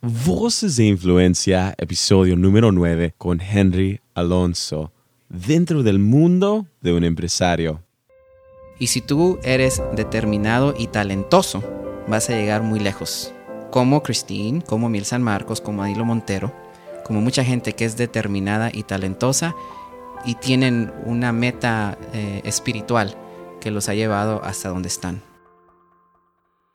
Voces 0.00 0.76
de 0.76 0.84
Influencia, 0.84 1.74
episodio 1.76 2.36
número 2.36 2.70
9 2.70 3.14
con 3.18 3.40
Henry 3.40 4.00
Alonso, 4.14 4.92
dentro 5.28 5.82
del 5.82 5.98
mundo 5.98 6.68
de 6.80 6.92
un 6.92 7.02
empresario. 7.02 7.82
Y 8.78 8.86
si 8.86 9.00
tú 9.00 9.40
eres 9.42 9.82
determinado 9.96 10.72
y 10.78 10.86
talentoso, 10.86 11.64
vas 12.06 12.30
a 12.30 12.34
llegar 12.34 12.62
muy 12.62 12.78
lejos. 12.78 13.34
Como 13.72 14.04
Christine, 14.04 14.62
como 14.62 14.88
Mil 14.88 15.04
San 15.04 15.24
Marcos, 15.24 15.60
como 15.60 15.82
Adilo 15.82 16.04
Montero, 16.04 16.54
como 17.04 17.20
mucha 17.20 17.42
gente 17.42 17.72
que 17.72 17.84
es 17.84 17.96
determinada 17.96 18.70
y 18.72 18.84
talentosa 18.84 19.56
y 20.24 20.36
tienen 20.36 20.92
una 21.06 21.32
meta 21.32 21.98
eh, 22.12 22.40
espiritual 22.44 23.16
que 23.60 23.72
los 23.72 23.88
ha 23.88 23.94
llevado 23.94 24.44
hasta 24.44 24.68
donde 24.68 24.86
están. 24.86 25.27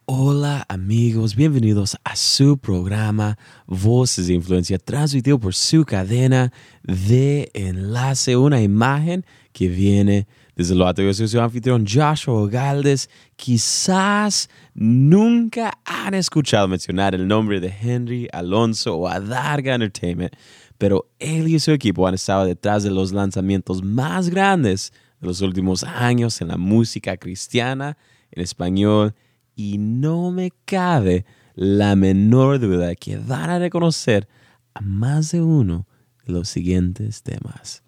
Hola 0.05 0.65
amigos, 0.67 1.33
bienvenidos 1.33 1.95
a 2.03 2.17
su 2.17 2.57
programa 2.57 3.37
Voces 3.67 4.27
de 4.27 4.33
Influencia, 4.33 4.77
transmitido 4.77 5.39
por 5.39 5.55
su 5.55 5.85
cadena 5.85 6.51
de 6.83 7.49
enlace, 7.53 8.35
una 8.35 8.61
imagen 8.61 9.25
que 9.53 9.69
viene 9.69 10.27
desde 10.57 10.75
lo 10.75 10.85
alto. 10.85 11.03
Yo 11.03 11.13
soy 11.13 11.29
su 11.29 11.39
anfitrión 11.39 11.85
Joshua 11.87 12.49
Galdes. 12.49 13.09
Quizás 13.37 14.49
nunca 14.73 15.71
han 15.85 16.15
escuchado 16.15 16.67
mencionar 16.67 17.15
el 17.15 17.25
nombre 17.25 17.61
de 17.61 17.73
Henry 17.81 18.27
Alonso 18.33 18.97
o 18.97 19.07
Adarga 19.07 19.75
Entertainment, 19.75 20.33
pero 20.77 21.09
él 21.17 21.47
y 21.47 21.57
su 21.59 21.71
equipo 21.71 22.05
han 22.05 22.15
estado 22.15 22.43
detrás 22.43 22.83
de 22.83 22.91
los 22.91 23.13
lanzamientos 23.13 23.81
más 23.81 24.29
grandes 24.29 24.91
de 25.21 25.27
los 25.27 25.39
últimos 25.39 25.85
años 25.85 26.41
en 26.41 26.49
la 26.49 26.57
música 26.57 27.15
cristiana, 27.15 27.97
en 28.31 28.43
español 28.43 29.15
y 29.55 29.77
no 29.77 30.31
me 30.31 30.51
cabe 30.65 31.25
la 31.55 31.95
menor 31.95 32.59
duda 32.59 32.95
que 32.95 33.17
van 33.17 33.49
a 33.49 33.59
reconocer 33.59 34.27
a 34.73 34.81
más 34.81 35.31
de 35.31 35.41
uno 35.41 35.87
de 36.25 36.33
los 36.33 36.49
siguientes 36.49 37.21
temas. 37.21 37.82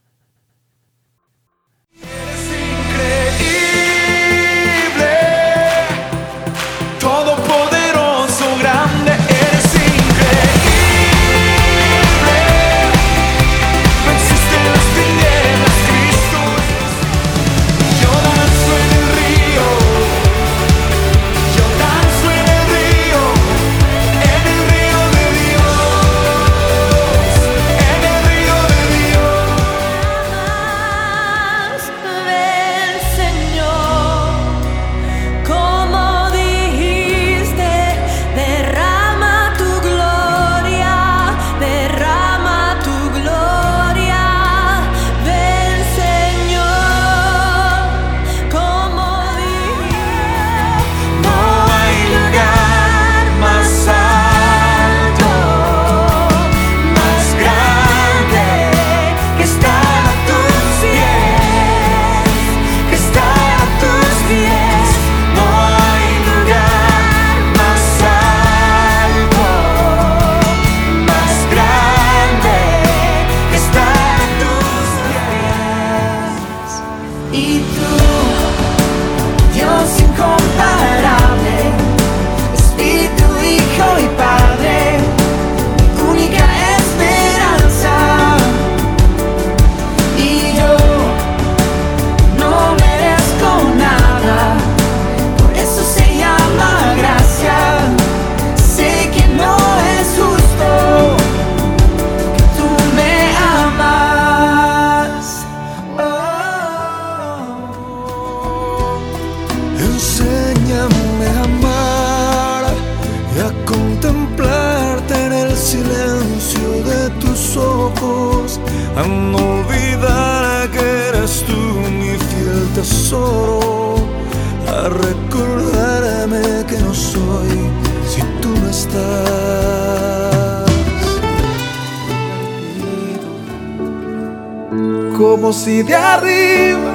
Si 135.66 135.82
de 135.82 135.96
arriba 135.96 136.94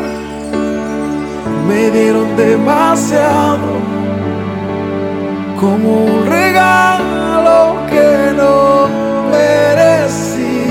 me 1.67 1.91
dieron 1.91 2.37
demasiado, 2.37 3.71
como 5.59 6.05
un 6.05 6.25
regalo 6.27 7.85
que 7.91 8.33
no 8.41 8.87
merecí, 9.33 10.67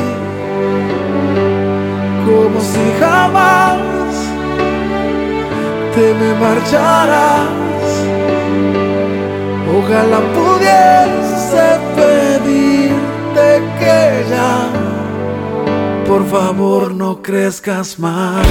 como 2.26 2.62
si 2.72 2.86
jamás 3.02 4.14
te 5.94 6.06
me 6.20 6.32
marcharás. 6.46 7.92
Ojalá 9.78 10.20
pudiese 10.38 11.66
pedirte 11.98 13.48
que 13.78 14.24
ya 14.30 14.79
por 16.10 16.26
favor 16.26 16.96
no 16.96 17.22
crezcas 17.22 18.00
más. 18.00 18.48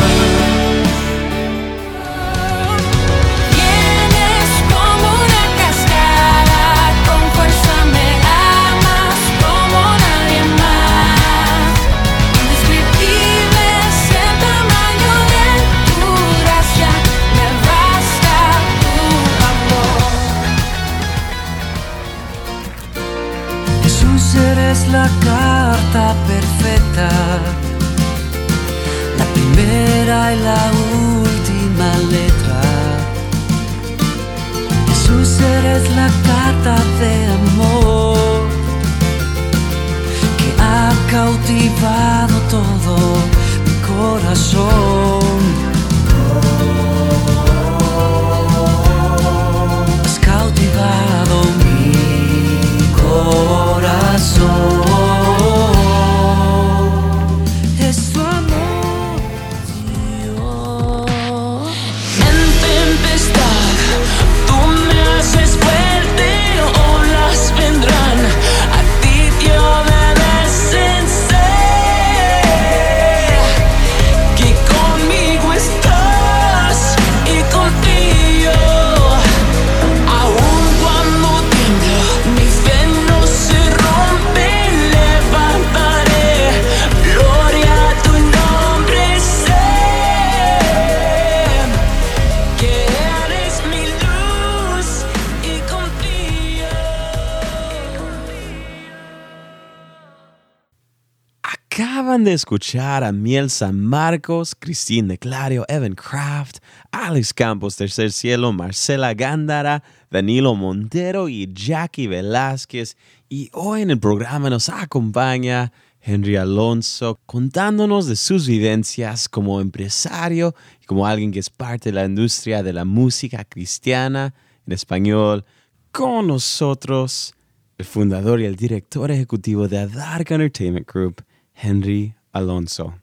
Escuchar 102.32 103.04
a 103.04 103.12
Miel 103.12 103.50
San 103.50 103.80
Marcos, 103.80 104.54
Cristín 104.54 105.08
de 105.08 105.18
Clario, 105.18 105.64
Evan 105.68 105.94
Kraft, 105.94 106.58
Alex 106.90 107.32
Campos, 107.32 107.76
Tercer 107.76 108.12
Cielo, 108.12 108.52
Marcela 108.52 109.14
Gándara, 109.14 109.82
Danilo 110.10 110.54
Montero 110.54 111.28
y 111.28 111.52
Jackie 111.52 112.06
Velázquez. 112.06 112.96
Y 113.28 113.50
hoy 113.52 113.82
en 113.82 113.90
el 113.90 113.98
programa 113.98 114.50
nos 114.50 114.68
acompaña 114.68 115.72
Henry 116.00 116.36
Alonso 116.36 117.20
contándonos 117.26 118.06
de 118.06 118.16
sus 118.16 118.46
vivencias 118.46 119.28
como 119.28 119.60
empresario 119.60 120.54
y 120.82 120.86
como 120.86 121.06
alguien 121.06 121.32
que 121.32 121.38
es 121.38 121.50
parte 121.50 121.90
de 121.90 121.94
la 121.94 122.04
industria 122.04 122.62
de 122.62 122.72
la 122.72 122.84
música 122.84 123.44
cristiana 123.44 124.34
en 124.66 124.72
español. 124.72 125.44
Con 125.92 126.26
nosotros, 126.26 127.34
el 127.78 127.86
fundador 127.86 128.40
y 128.40 128.44
el 128.44 128.56
director 128.56 129.10
ejecutivo 129.10 129.68
de 129.68 129.78
Adarga 129.78 130.34
Entertainment 130.34 130.90
Group, 130.90 131.24
Henry 131.54 132.14
Alonso. 132.32 132.94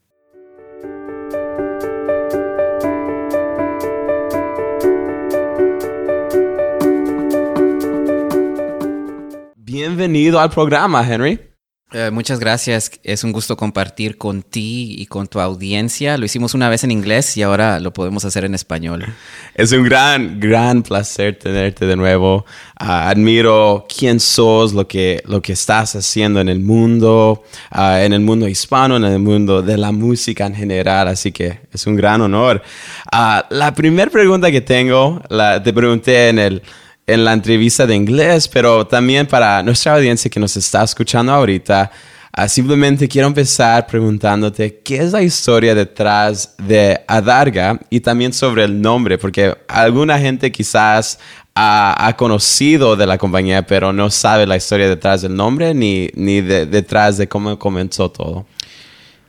Bienvenido 9.56 10.40
al 10.40 10.50
programa, 10.50 11.04
Henry. 11.04 11.55
Eh, 11.92 12.10
muchas 12.12 12.40
gracias. 12.40 12.92
Es 13.04 13.24
un 13.24 13.32
gusto 13.32 13.56
compartir 13.56 14.18
con 14.18 14.42
ti 14.42 14.96
y 14.98 15.06
con 15.06 15.28
tu 15.28 15.40
audiencia. 15.40 16.18
Lo 16.18 16.26
hicimos 16.26 16.56
una 16.56 16.68
vez 16.68 16.84
en 16.84 16.90
inglés 16.90 17.38
y 17.38 17.44
ahora 17.44 17.80
lo 17.80 17.94
podemos 17.94 18.26
hacer 18.26 18.44
en 18.44 18.56
español. 18.56 19.06
Es 19.54 19.72
un 19.72 19.84
gran, 19.84 20.40
gran 20.40 20.82
placer 20.82 21.38
tenerte 21.38 21.86
de 21.86 21.96
nuevo. 21.96 22.44
Ah, 22.78 23.08
admiro 23.08 23.86
quién 23.88 24.20
sos, 24.20 24.74
lo 24.74 24.88
que, 24.88 25.22
lo 25.26 25.42
que 25.42 25.54
estás 25.54 25.96
haciendo 25.96 26.42
en 26.42 26.50
el 26.50 26.60
mundo, 26.60 27.44
ah, 27.70 28.02
en 28.04 28.14
el 28.14 28.22
mundo 28.22 28.48
hispano, 28.48 28.98
en 28.98 29.06
el 29.06 29.20
mundo 29.20 29.62
de 29.62 29.78
la 29.78 29.92
música 29.92 30.48
en 30.48 30.56
general. 30.56 31.08
Así 31.08 31.32
que 31.32 31.60
es 31.72 31.86
un 31.86 31.96
gran 31.96 32.20
honor. 32.20 32.64
Ah, 33.12 33.46
la 33.52 33.74
primera 33.76 34.10
pregunta 34.10 34.52
que 34.52 34.62
tengo, 34.62 35.22
la, 35.30 35.62
te 35.62 35.72
pregunté 35.72 36.30
en 36.30 36.40
el 36.40 36.62
en 37.08 37.24
la 37.24 37.34
entrevista 37.34 37.86
de 37.86 37.96
inglés, 37.96 38.48
pero 38.48 38.88
también 38.88 39.28
para 39.28 39.62
nuestra 39.64 39.96
audiencia 39.96 40.30
que 40.30 40.40
nos 40.40 40.58
está 40.58 40.84
escuchando 40.84 41.32
ahorita, 41.32 41.92
uh, 42.38 42.48
simplemente 42.48 43.08
quiero 43.08 43.28
empezar 43.28 43.86
preguntándote 43.86 44.80
qué 44.80 44.98
es 44.98 45.12
la 45.12 45.22
historia 45.22 45.76
detrás 45.76 46.56
de 46.58 47.00
Adarga 47.08 47.80
y 47.90 48.00
también 48.00 48.34
sobre 48.34 48.64
el 48.64 48.82
nombre, 48.82 49.18
porque 49.18 49.56
alguna 49.68 50.18
gente 50.20 50.52
quizás 50.52 51.20
ha, 51.54 52.14
conocido 52.18 52.96
de 52.96 53.08
la 53.08 53.18
compañía, 53.18 53.66
pero 53.66 53.94
no 53.94 54.10
sabe 54.10 54.46
la 54.46 54.58
historia 54.58 54.90
detrás 54.90 55.22
del 55.22 55.36
nombre 55.36 55.74
ni, 55.74 56.10
ni 56.16 56.42
de, 56.42 56.66
detrás 56.66 57.18
de 57.18 57.28
cómo 57.30 57.58
comenzó 57.58 58.12
todo. 58.12 58.46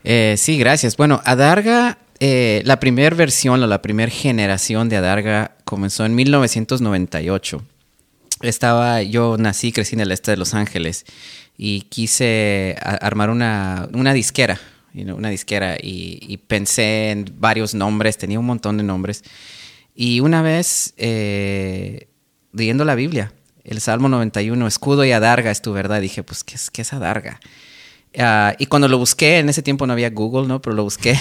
Eh, 0.03 0.35
sí, 0.37 0.59
gracias. 0.59 0.97
Bueno, 0.97 1.21
Adarga 1.25 1.99
eh, 2.21 2.63
la 2.65 2.81
primera 2.81 3.15
versión 3.15 3.69
la 3.69 3.83
primera 3.83 4.11
generación 4.11 4.89
de 4.89 4.97
Adarga 4.97 5.57
comenzó 5.65 6.05
en 6.07 6.15
1998. 6.15 7.63
Estaba, 8.43 9.03
yo 9.03 9.37
nací, 9.39 9.73
crecí 9.73 9.95
en 9.95 10.01
el 10.01 10.13
este 10.13 10.31
de 10.31 10.37
Los 10.37 10.55
Ángeles 10.55 11.05
y 11.57 11.83
quise 11.83 12.77
armar 12.81 13.31
una, 13.31 13.89
una 13.93 14.13
disquera, 14.13 14.61
una 14.95 15.31
disquera 15.31 15.77
y, 15.83 16.39
pensé 16.47 17.11
en 17.11 17.35
varios 17.39 17.75
nombres, 17.75 18.19
tenía 18.19 18.39
un 18.39 18.47
montón 18.47 18.77
de 18.77 18.83
nombres. 18.83 19.25
Y 19.95 20.21
una 20.21 20.43
vez, 20.43 20.93
eh, 20.99 22.09
leyendo 22.53 22.85
la 22.85 22.95
Biblia, 22.95 23.33
el 23.65 23.81
Salmo 23.81 24.09
91, 24.09 24.67
escudo 24.67 25.05
y 25.05 25.13
adarga 25.13 25.51
es 25.51 25.63
tu 25.63 25.73
verdad, 25.73 26.01
dije, 26.01 26.23
pues, 26.23 26.45
¿qué 26.45 26.55
es, 26.55 26.71
qué 26.71 26.83
es 26.83 26.93
adarga? 26.93 27.41
Ah, 28.19 28.55
y 28.59 28.67
cuando 28.67 28.89
lo 28.89 28.99
busqué, 28.99 29.39
en 29.39 29.49
ese 29.49 29.63
tiempo 29.63 29.87
no 29.87 29.95
había 29.95 30.11
Google, 30.11 30.47
¿no? 30.47 30.61
Pero 30.61 30.77
lo 30.77 30.85
busqué 30.85 31.19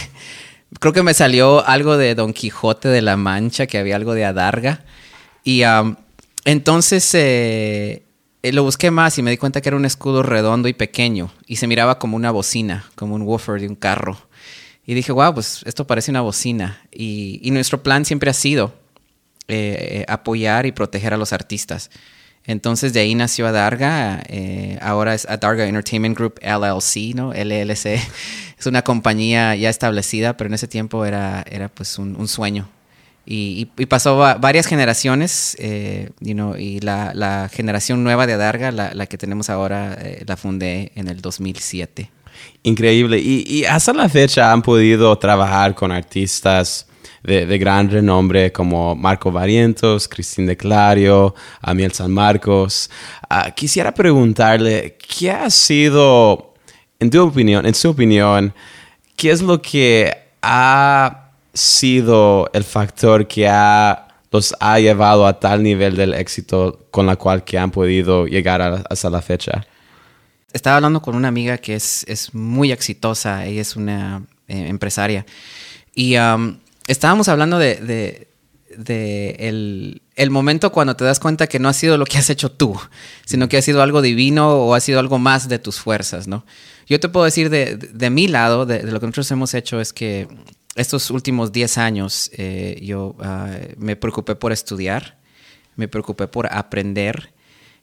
creo 0.79 0.93
que 0.93 1.03
me 1.03 1.13
salió 1.13 1.65
algo 1.65 1.97
de 1.97 2.15
Don 2.15 2.33
Quijote 2.33 2.89
de 2.89 3.01
la 3.01 3.17
Mancha, 3.17 3.67
que 3.67 3.77
había 3.77 3.95
algo 3.95 4.13
de 4.13 4.25
adarga. 4.25 4.83
Y 5.43 5.63
entonces 6.43 7.13
eh, 7.13 8.03
eh, 8.41 8.51
lo 8.51 8.63
busqué 8.63 8.91
más 8.91 9.17
y 9.17 9.21
me 9.21 9.31
di 9.31 9.37
cuenta 9.37 9.61
que 9.61 9.69
era 9.69 9.77
un 9.77 9.85
escudo 9.85 10.23
redondo 10.23 10.67
y 10.67 10.73
pequeño 10.73 11.31
y 11.47 11.57
se 11.57 11.67
miraba 11.67 11.99
como 11.99 12.15
una 12.15 12.31
bocina, 12.31 12.85
como 12.95 13.15
un 13.15 13.23
woofer 13.23 13.61
de 13.61 13.67
un 13.67 13.75
carro. 13.75 14.17
Y 14.85 14.93
dije, 14.93 15.11
wow, 15.11 15.33
pues 15.33 15.61
esto 15.65 15.87
parece 15.87 16.11
una 16.11 16.21
bocina. 16.21 16.81
Y, 16.91 17.49
nuestro 17.51 17.81
plan 17.81 18.05
siempre 18.05 18.29
ha 18.29 18.33
sido 18.33 18.73
eh, 19.47 20.05
apoyar 20.07 20.65
y 20.65 20.71
proteger 20.71 21.13
a 21.13 21.17
los 21.17 21.33
artistas. 21.33 21.89
Entonces 22.47 22.93
de 22.93 22.99
ahí 22.99 23.15
nació 23.15 23.47
Adarga, 23.47 24.21
eh, 24.27 24.77
ahora 24.81 25.15
es 25.15 25.25
Adarga 25.27 25.65
Entertainment 25.65 26.17
Group 26.17 26.39
LLC, 26.41 27.15
¿no? 27.15 27.33
LLC. 27.33 27.99
Es 28.57 28.67
una 28.67 28.83
compañía 28.83 29.53
ya 29.55 29.69
establecida, 29.69 30.37
pero 30.37 30.47
en 30.47 30.53
ese 30.53 30.69
tiempo 30.69 31.03
era, 31.03 31.43
era 31.51 31.67
pues 31.67 31.99
un, 31.99 32.25
sueño. 32.29 32.69
Y, 33.25 33.65
pasó 33.89 34.15
varias 34.17 34.65
generaciones, 34.65 35.57
eh, 35.59 36.09
y 36.21 36.79
la, 36.79 37.49
generación 37.51 38.01
nueva 38.05 38.25
de 38.25 38.33
Adarga, 38.33 38.71
la, 38.71 39.05
que 39.07 39.17
tenemos 39.17 39.49
ahora, 39.49 39.97
eh, 39.99 40.23
la 40.25 40.37
fundé 40.37 40.93
en 40.95 41.09
el 41.09 41.19
2007. 41.19 42.09
Increíble. 42.63 43.19
Y 43.19 43.65
hasta 43.65 43.91
la 43.91 44.07
fecha 44.07 44.53
han 44.53 44.61
podido 44.61 45.17
trabajar 45.17 45.75
con 45.75 45.91
artistas 45.91 46.87
de, 47.25 47.57
gran 47.57 47.89
renombre 47.89 48.51
como 48.51 48.95
Marco 48.95 49.31
Varientos, 49.31 50.07
Cristín 50.07 50.45
de 50.45 50.55
Clario, 50.55 51.33
Amiel 51.61 51.91
San 51.91 52.11
Marcos. 52.11 52.89
Ah, 53.29 53.51
quisiera 53.51 53.93
preguntarle, 53.93 54.97
¿qué 54.97 55.31
ha 55.31 55.49
sido, 55.49 56.53
en 56.99 57.09
tu 57.09 57.23
opinión, 57.23 57.65
en 57.65 57.73
su 57.73 57.89
opinión, 57.89 58.53
qué 59.15 59.31
es 59.31 59.41
lo 59.41 59.61
que 59.61 60.15
ha 60.41 61.31
sido 61.53 62.49
el 62.53 62.63
factor 62.63 63.27
que 63.27 63.47
ha, 63.49 64.07
los 64.31 64.55
ha 64.59 64.79
llevado 64.79 65.25
a 65.25 65.39
tal 65.39 65.63
nivel 65.63 65.95
del 65.95 66.13
éxito 66.13 66.87
con 66.91 67.07
la 67.07 67.15
cual 67.15 67.43
que 67.43 67.57
han 67.57 67.71
podido 67.71 68.27
llegar 68.27 68.85
hasta 68.89 69.09
la 69.09 69.21
fecha? 69.21 69.65
Estaba 70.53 70.77
hablando 70.77 71.01
con 71.01 71.15
una 71.15 71.27
amiga 71.27 71.57
que 71.57 71.75
es, 71.75 72.05
es 72.07 72.33
muy 72.33 72.71
exitosa, 72.71 73.45
ella 73.45 73.61
es 73.61 73.75
una 73.75 74.21
eh, 74.47 74.67
empresaria. 74.69 75.25
Y 75.93 76.17
um, 76.17 76.57
estábamos 76.87 77.27
hablando 77.27 77.57
de, 77.57 78.27
el, 78.87 80.29
momento 80.29 80.71
cuando 80.71 80.95
te 80.95 81.03
das 81.03 81.19
cuenta 81.19 81.47
que 81.47 81.59
no 81.59 81.69
ha 81.69 81.73
sido 81.73 81.97
lo 81.97 82.05
que 82.05 82.17
has 82.17 82.29
hecho 82.29 82.51
tú, 82.51 82.79
sino 83.25 83.47
que 83.49 83.57
ha 83.57 83.61
sido 83.61 83.81
algo 83.81 84.01
divino 84.01 84.49
o 84.49 84.73
ha 84.75 84.79
sido 84.79 84.99
algo 84.99 85.17
más 85.17 85.49
de 85.49 85.59
tus 85.59 85.79
fuerzas, 85.79 86.27
¿no? 86.27 86.45
Yo 86.87 86.99
te 86.99 87.09
puedo 87.09 87.25
decir 87.25 87.49
de, 87.49 88.09
mi 88.09 88.27
lado, 88.27 88.65
de, 88.65 88.83
lo 88.83 88.99
que 88.99 89.07
nosotros 89.07 89.31
hemos 89.31 89.53
hecho 89.53 89.79
es 89.79 89.93
que 89.93 90.27
estos 90.75 91.09
últimos 91.09 91.51
10 91.51 91.77
años 91.77 92.29
eh, 92.37 92.79
yo 92.81 93.15
ah, 93.19 93.49
me 93.77 93.95
preocupé 93.95 94.35
por 94.35 94.51
estudiar, 94.51 95.17
me 95.75 95.87
preocupé 95.87 96.27
por 96.27 96.51
aprender. 96.51 97.33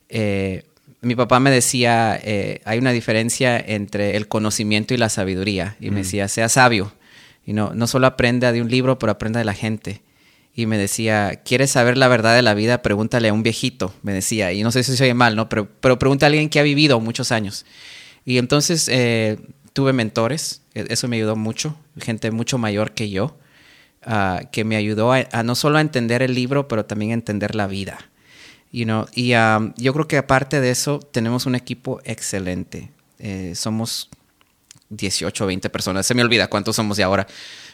Eh, 0.08 0.64
mi 1.00 1.16
papá 1.16 1.40
me 1.40 1.50
decía, 1.50 2.20
eh, 2.22 2.60
hay 2.64 2.78
una 2.78 2.92
diferencia 2.92 3.58
entre 3.58 4.16
el 4.16 4.28
conocimiento 4.28 4.94
y 4.94 4.98
la 4.98 5.08
sabiduría, 5.08 5.76
y 5.80 5.86
me 5.86 6.00
mm. 6.00 6.02
decía, 6.04 6.28
sea 6.28 6.48
sabio 6.48 6.92
y 7.44 7.52
no, 7.52 7.74
no 7.74 7.86
solo 7.86 8.06
aprenda 8.06 8.52
de 8.52 8.62
un 8.62 8.70
libro, 8.70 8.98
pero 8.98 9.12
aprenda 9.12 9.38
de 9.38 9.44
la 9.44 9.54
gente. 9.54 10.02
Y 10.54 10.66
me 10.66 10.76
decía, 10.76 11.40
¿quieres 11.44 11.70
saber 11.70 11.96
la 11.96 12.08
verdad 12.08 12.34
de 12.34 12.42
la 12.42 12.54
vida? 12.54 12.82
Pregúntale 12.82 13.28
a 13.28 13.32
un 13.32 13.42
viejito, 13.42 13.94
me 14.02 14.12
decía. 14.12 14.52
Y 14.52 14.62
no 14.62 14.70
sé 14.70 14.82
si 14.82 14.96
se 14.96 15.04
oye 15.04 15.14
mal, 15.14 15.34
¿no? 15.34 15.48
Pero, 15.48 15.68
pero 15.80 15.98
pregunta 15.98 16.26
a 16.26 16.28
alguien 16.28 16.50
que 16.50 16.60
ha 16.60 16.62
vivido 16.62 17.00
muchos 17.00 17.32
años. 17.32 17.64
Y 18.24 18.38
entonces 18.38 18.88
eh, 18.88 19.38
tuve 19.72 19.92
mentores, 19.92 20.62
e, 20.74 20.86
eso 20.90 21.08
me 21.08 21.16
ayudó 21.16 21.36
mucho, 21.36 21.76
gente 21.98 22.30
mucho 22.30 22.58
mayor 22.58 22.92
que 22.92 23.10
yo, 23.10 23.36
ah, 24.04 24.42
que 24.52 24.64
me 24.64 24.76
ayudó 24.76 25.12
a, 25.12 25.24
no 25.42 25.54
solo 25.54 25.78
a 25.78 25.80
entender 25.80 26.22
el 26.22 26.34
libro, 26.34 26.68
pero 26.68 26.84
también 26.84 27.12
a 27.12 27.14
entender 27.14 27.54
la 27.54 27.66
vida. 27.66 27.98
You? 28.70 29.06
Y 29.14 29.32
ah, 29.32 29.72
yo 29.76 29.92
creo 29.92 30.06
que 30.06 30.18
aparte 30.18 30.60
de 30.60 30.70
eso, 30.70 30.98
tenemos 30.98 31.46
un 31.46 31.54
equipo 31.54 32.00
excelente. 32.04 32.90
Eh, 33.18 33.54
somos 33.54 34.10
18 34.92 35.44
o 35.44 35.46
20 35.46 35.70
personas, 35.70 36.06
se 36.06 36.14
me 36.14 36.22
olvida 36.22 36.48
cuántos 36.48 36.76
somos 36.76 36.96
de 36.96 37.02
ahora. 37.02 37.26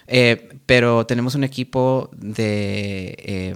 Eh, 0.07 0.49
pero 0.65 1.05
tenemos 1.07 1.35
un 1.35 1.45
equipo 1.45 2.11
de, 2.17 3.15
eh, 3.19 3.55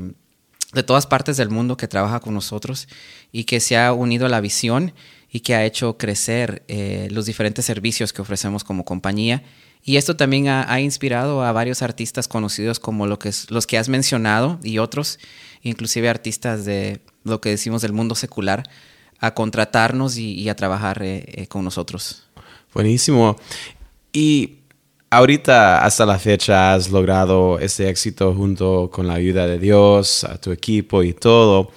de 0.75 0.83
todas 0.83 1.07
partes 1.07 1.39
del 1.39 1.49
mundo 1.49 1.77
que 1.77 1.89
trabaja 1.89 2.21
con 2.21 2.35
nosotros 2.35 2.89
y 3.33 3.45
que 3.45 3.59
se 3.59 3.79
ha 3.79 3.93
unido 3.93 4.27
a 4.27 4.29
la 4.29 4.41
visión 4.41 4.93
y 5.31 5.41
que 5.41 5.55
ha 5.55 5.65
hecho 5.65 5.97
crecer 5.97 6.63
eh, 6.69 7.09
los 7.11 7.25
diferentes 7.25 7.65
servicios 7.65 8.13
que 8.13 8.21
ofrecemos 8.21 8.65
como 8.65 8.85
compañía. 8.85 9.43
Y 9.83 9.97
esto 9.97 10.15
también 10.15 10.47
ha, 10.49 10.81
inspirado 10.81 11.43
a 11.43 11.51
varios 11.51 11.83
artistas 11.83 12.29
conocidos 12.29 12.79
como 12.79 13.09
lo 13.09 13.19
que 13.19 13.33
los 13.49 13.67
que 13.67 13.79
has 13.79 13.89
mencionado 13.89 14.61
y 14.63 14.79
otros, 14.79 15.19
inclusive 15.63 16.09
artistas 16.09 16.65
de 16.65 17.01
lo 17.25 17.41
que 17.41 17.49
decimos 17.49 17.83
del 17.83 17.93
mundo 17.93 18.15
secular, 18.15 18.69
a 19.19 19.35
contratarnos 19.35 20.19
y 20.19 20.49
a 20.49 20.55
trabajar 20.55 21.03
con 21.49 21.65
nosotros. 21.65 22.29
Buenísimo. 22.75 23.37
Y 24.13 24.59
ahorita 25.11 25.85
hasta 25.85 26.07
la 26.07 26.19
fecha 26.19 26.75
has 26.75 26.91
logrado 26.91 27.59
ese 27.59 27.89
éxito 27.89 28.35
junto 28.35 28.91
con 28.91 29.07
la 29.07 29.15
ayuda 29.15 29.47
de 29.47 29.59
Dios, 29.59 30.25
a 30.25 30.39
tu 30.39 30.53
equipo 30.53 31.03
y 31.03 31.13
todo. 31.13 31.71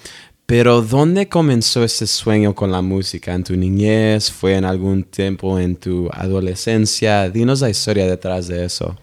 Pero 0.46 0.82
¿dónde 0.82 1.28
comenzó 1.28 1.84
ese 1.84 2.06
sueño 2.06 2.54
con 2.54 2.72
la 2.72 2.82
música? 2.82 3.34
¿En 3.34 3.44
tu 3.44 3.56
niñez? 3.56 4.32
¿Fue 4.32 4.56
en 4.56 4.64
algún 4.64 5.04
tiempo 5.04 5.58
en 5.58 5.76
tu 5.76 6.08
adolescencia? 6.14 7.30
Dinos 7.30 7.62
la 7.62 7.70
historia 7.70 8.06
detrás 8.06 8.48
de 8.48 8.64
eso. 8.64 8.96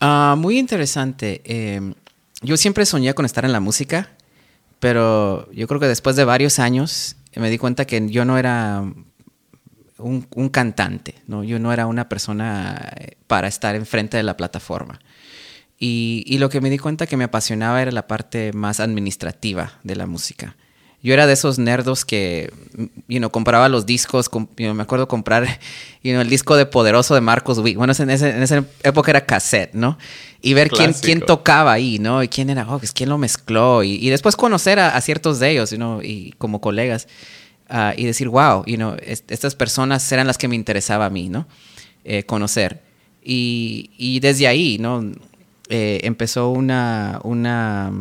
Ah, 0.00 0.34
muy 0.36 0.58
interesante. 0.58 1.40
Em, 1.44 1.94
yo 2.42 2.56
siempre 2.56 2.84
soñé 2.84 3.14
con 3.14 3.26
estar 3.26 3.44
en 3.44 3.52
la 3.52 3.60
música, 3.60 4.10
pero 4.80 5.50
yo 5.52 5.68
creo 5.68 5.78
que 5.78 5.86
después 5.86 6.16
de 6.16 6.24
varios 6.24 6.58
años 6.58 7.16
me 7.36 7.48
di 7.48 7.58
cuenta 7.58 7.86
que 7.86 8.08
yo 8.08 8.24
no 8.24 8.36
era 8.36 8.82
un, 10.02 10.48
cantante, 10.48 11.14
¿no? 11.26 11.44
yo 11.44 11.58
no 11.58 11.72
era 11.72 11.86
una 11.86 12.08
persona 12.08 12.92
eh, 12.96 13.16
para 13.26 13.48
estar 13.48 13.74
enfrente 13.74 14.16
de 14.16 14.22
la 14.22 14.36
plataforma. 14.36 15.00
Y, 15.82 16.36
lo 16.38 16.50
que 16.50 16.60
me 16.60 16.68
di 16.68 16.76
cuenta 16.76 17.06
que 17.06 17.16
me 17.16 17.24
apasionaba 17.24 17.80
era 17.80 17.90
la 17.90 18.06
parte 18.06 18.52
más 18.52 18.80
administrativa 18.80 19.78
de 19.82 19.96
la 19.96 20.06
música. 20.06 20.54
Yo 21.02 21.14
era 21.14 21.26
de 21.26 21.32
esos 21.32 21.58
nerdos 21.58 22.04
que, 22.04 22.52
you 23.08 23.16
know, 23.16 23.30
compraba 23.30 23.70
los 23.70 23.86
discos, 23.86 24.28
me 24.58 24.82
acuerdo 24.82 25.08
comprar, 25.08 25.46
you 26.02 26.12
know, 26.12 26.20
el 26.20 26.28
disco 26.28 26.56
de 26.56 26.66
Poderoso 26.66 27.14
de 27.14 27.22
Marcos 27.22 27.58
Witt. 27.58 27.78
Bueno, 27.78 27.94
en, 27.98 28.10
en, 28.10 28.42
esa 28.42 28.64
época 28.82 29.10
era 29.10 29.24
cassette, 29.24 29.72
¿no? 29.72 29.96
Y 30.42 30.52
ver 30.52 30.68
quién, 30.68 30.92
quién 30.92 31.22
tocaba 31.22 31.72
ahí, 31.72 31.98
¿no? 31.98 32.22
Y 32.22 32.28
quién 32.28 32.50
era, 32.50 32.66
oh, 32.68 32.78
pues 32.78 32.92
quién 32.92 33.08
lo 33.08 33.16
mezcló. 33.16 33.82
Y, 33.82 34.10
después 34.10 34.36
conocer 34.36 34.78
a, 34.78 35.00
ciertos 35.00 35.38
de 35.38 35.52
ellos, 35.52 35.70
you 35.70 35.78
know, 35.78 36.02
y 36.02 36.34
como 36.36 36.60
colegas. 36.60 37.08
Ah, 37.72 37.94
y 37.96 38.04
decir, 38.04 38.28
wow, 38.28 38.64
you 38.66 38.74
know, 38.74 38.96
estas 39.00 39.54
personas 39.54 40.10
eran 40.10 40.26
las 40.26 40.36
que 40.36 40.48
me 40.48 40.56
interesaba 40.56 41.06
a 41.06 41.10
mí, 41.10 41.28
¿no? 41.28 41.46
Eh, 42.02 42.24
conocer. 42.24 42.82
Y, 43.22 43.90
y 43.96 44.18
desde 44.18 44.48
ahí, 44.48 44.78
¿no? 44.78 45.04
Eh, 45.68 46.00
empezó 46.02 46.50
una, 46.50 47.20
una, 47.22 47.92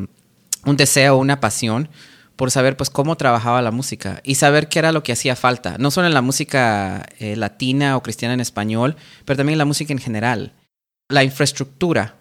un 0.66 0.76
deseo, 0.76 1.18
una 1.18 1.40
pasión 1.40 1.88
por 2.36 2.50
saber 2.50 2.76
pues 2.78 2.90
cómo 2.90 3.16
trabajaba 3.16 3.62
la 3.62 3.70
música 3.70 4.22
y 4.24 4.36
saber 4.36 4.70
qué 4.70 4.80
era 4.80 4.92
lo 4.92 5.04
que 5.04 5.12
hacía 5.12 5.36
falta, 5.36 5.78
no 5.78 5.92
solo 5.92 6.08
en 6.08 6.16
la 6.16 6.24
música 6.24 7.06
eh, 7.20 7.36
latina 7.36 7.96
o 7.96 8.02
cristiana 8.02 8.34
en 8.34 8.40
español, 8.40 8.96
pero 9.26 9.38
también 9.38 9.54
en 9.56 9.60
la 9.60 9.66
música 9.66 9.94
en 9.94 10.00
general. 10.00 10.54
La 11.10 11.24
infraestructura 11.24 12.16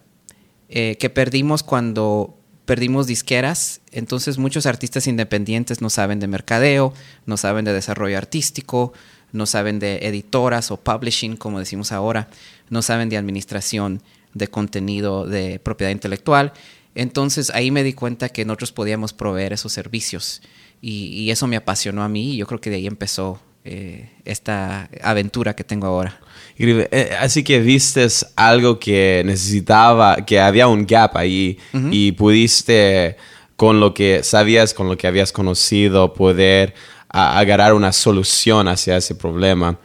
eh, 0.68 0.96
que 0.98 1.08
perdimos 1.08 1.62
cuando 1.62 2.37
perdimos 2.68 3.06
disqueras, 3.06 3.80
entonces 3.92 4.36
muchos 4.36 4.66
artistas 4.66 5.06
independientes 5.06 5.80
no 5.80 5.88
saben 5.88 6.20
de 6.20 6.26
mercadeo, 6.26 6.92
no 7.24 7.38
saben 7.38 7.64
de 7.64 7.72
desarrollo 7.72 8.18
artístico, 8.18 8.92
no 9.32 9.46
saben 9.46 9.78
de 9.78 10.06
editoras 10.06 10.70
o 10.70 10.76
publishing, 10.76 11.38
como 11.38 11.60
decimos 11.60 11.92
ahora, 11.92 12.28
no 12.68 12.82
saben 12.82 13.08
de 13.08 13.16
administración 13.16 14.02
de 14.34 14.48
contenido 14.48 15.24
de 15.24 15.58
propiedad 15.60 15.92
intelectual. 15.92 16.52
Entonces 16.94 17.48
ahí 17.54 17.70
me 17.70 17.82
di 17.82 17.94
cuenta 17.94 18.28
que 18.28 18.44
nosotros 18.44 18.72
podíamos 18.72 19.14
proveer 19.14 19.54
esos 19.54 19.72
servicios 19.72 20.42
y, 20.82 21.30
eso 21.30 21.46
me 21.46 21.56
apasionó 21.56 22.02
a 22.02 22.08
mí 22.10 22.34
y 22.34 22.36
yo 22.36 22.46
creo 22.46 22.60
que 22.60 22.68
de 22.68 22.76
ahí 22.76 22.86
empezó 22.86 23.40
eh, 23.64 24.10
esta 24.26 24.90
aventura 25.02 25.56
que 25.56 25.64
tengo 25.64 25.86
ahora. 25.86 26.20
Eh, 26.60 27.16
así 27.20 27.44
que 27.44 27.60
vistes 27.60 28.26
algo 28.34 28.78
que 28.80 29.22
necesitaba, 29.24 30.16
que 30.26 30.40
había 30.40 30.66
un 30.66 30.86
gap 30.86 31.16
ahí 31.16 31.58
y 31.90 32.12
pudiste 32.12 33.16
con 33.56 33.78
lo 33.80 33.94
que 33.94 34.22
sabías, 34.22 34.74
con 34.74 34.88
lo 34.88 34.96
que 34.96 35.06
habías 35.06 35.30
conocido, 35.32 36.14
poder 36.14 36.74
agarrar 37.08 37.74
una 37.74 37.92
solución 37.92 38.68
hacia 38.68 38.96
ese 38.96 39.14
problema. 39.14 39.78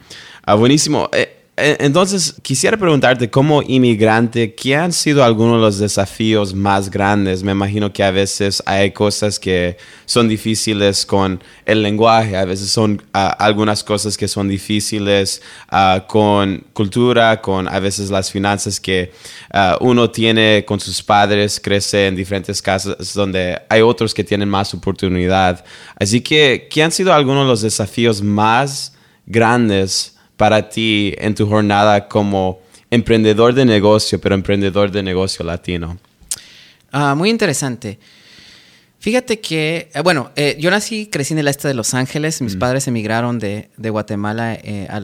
Ah, 0.44 0.54
buenísimo. 0.54 1.08
Eh, 1.12 1.22
eh, 1.22 1.33
entonces, 1.56 2.34
quisiera 2.42 2.76
preguntarte, 2.76 3.30
como 3.30 3.62
inmigrante, 3.62 4.56
¿qué 4.56 4.74
han 4.74 4.92
sido 4.92 5.22
algunos 5.22 5.58
de 5.58 5.60
los 5.60 5.78
desafíos 5.78 6.52
más 6.52 6.90
grandes? 6.90 7.44
Me 7.44 7.52
imagino 7.52 7.92
que 7.92 8.02
a 8.02 8.10
veces 8.10 8.60
hay 8.66 8.90
cosas 8.90 9.38
que 9.38 9.76
son 10.04 10.26
difíciles 10.26 11.06
con 11.06 11.40
el 11.64 11.80
lenguaje, 11.84 12.36
a 12.36 12.44
veces 12.44 12.70
son 12.70 13.00
algunas 13.12 13.84
cosas 13.84 14.16
que 14.16 14.26
son 14.26 14.48
difíciles 14.48 15.42
ah, 15.68 16.04
con 16.08 16.64
cultura, 16.72 17.40
con 17.40 17.68
a 17.68 17.78
veces 17.78 18.10
las 18.10 18.32
finanzas 18.32 18.80
que 18.80 19.12
ah, 19.52 19.78
uno 19.80 20.10
tiene 20.10 20.64
con 20.66 20.80
sus 20.80 21.04
padres, 21.04 21.60
crece 21.60 22.08
en 22.08 22.16
diferentes 22.16 22.60
casas 22.60 23.14
donde 23.14 23.62
hay 23.68 23.80
otros 23.80 24.12
que 24.12 24.24
tienen 24.24 24.48
más 24.48 24.74
oportunidad. 24.74 25.64
Así 26.00 26.20
que, 26.20 26.66
¿qué 26.68 26.82
han 26.82 26.90
sido 26.90 27.14
algunos 27.14 27.44
de 27.44 27.48
los 27.50 27.62
desafíos 27.62 28.20
más 28.22 28.92
grandes? 29.24 30.13
Para 30.36 30.68
ti 30.68 31.14
en 31.18 31.34
tu 31.34 31.46
jornada 31.46 32.08
como 32.08 32.60
emprendedor 32.90 33.54
de 33.54 33.64
negocio, 33.64 34.20
pero 34.20 34.34
emprendedor 34.34 34.90
de 34.90 35.02
negocio 35.02 35.44
latino? 35.44 35.98
Ah, 36.92 37.14
muy 37.14 37.30
interesante. 37.30 37.98
Fíjate 39.04 39.38
que, 39.38 39.90
eh, 39.92 40.00
bueno, 40.00 40.30
eh, 40.34 40.56
yo 40.58 40.70
nací, 40.70 41.08
crecí 41.08 41.34
en 41.34 41.40
el 41.40 41.48
este 41.48 41.68
de 41.68 41.74
Los 41.74 41.92
Ángeles. 41.92 42.40
Mis 42.40 42.56
mm. 42.56 42.58
padres 42.58 42.88
emigraron 42.88 43.38
de, 43.38 43.68
Guatemala 43.76 44.54
eh, 44.54 44.88
a 44.88 45.00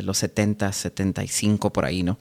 los 0.00 0.16
70, 0.16 0.72
75 0.72 1.70
por 1.70 1.84
ahí, 1.84 2.02
¿no? 2.02 2.18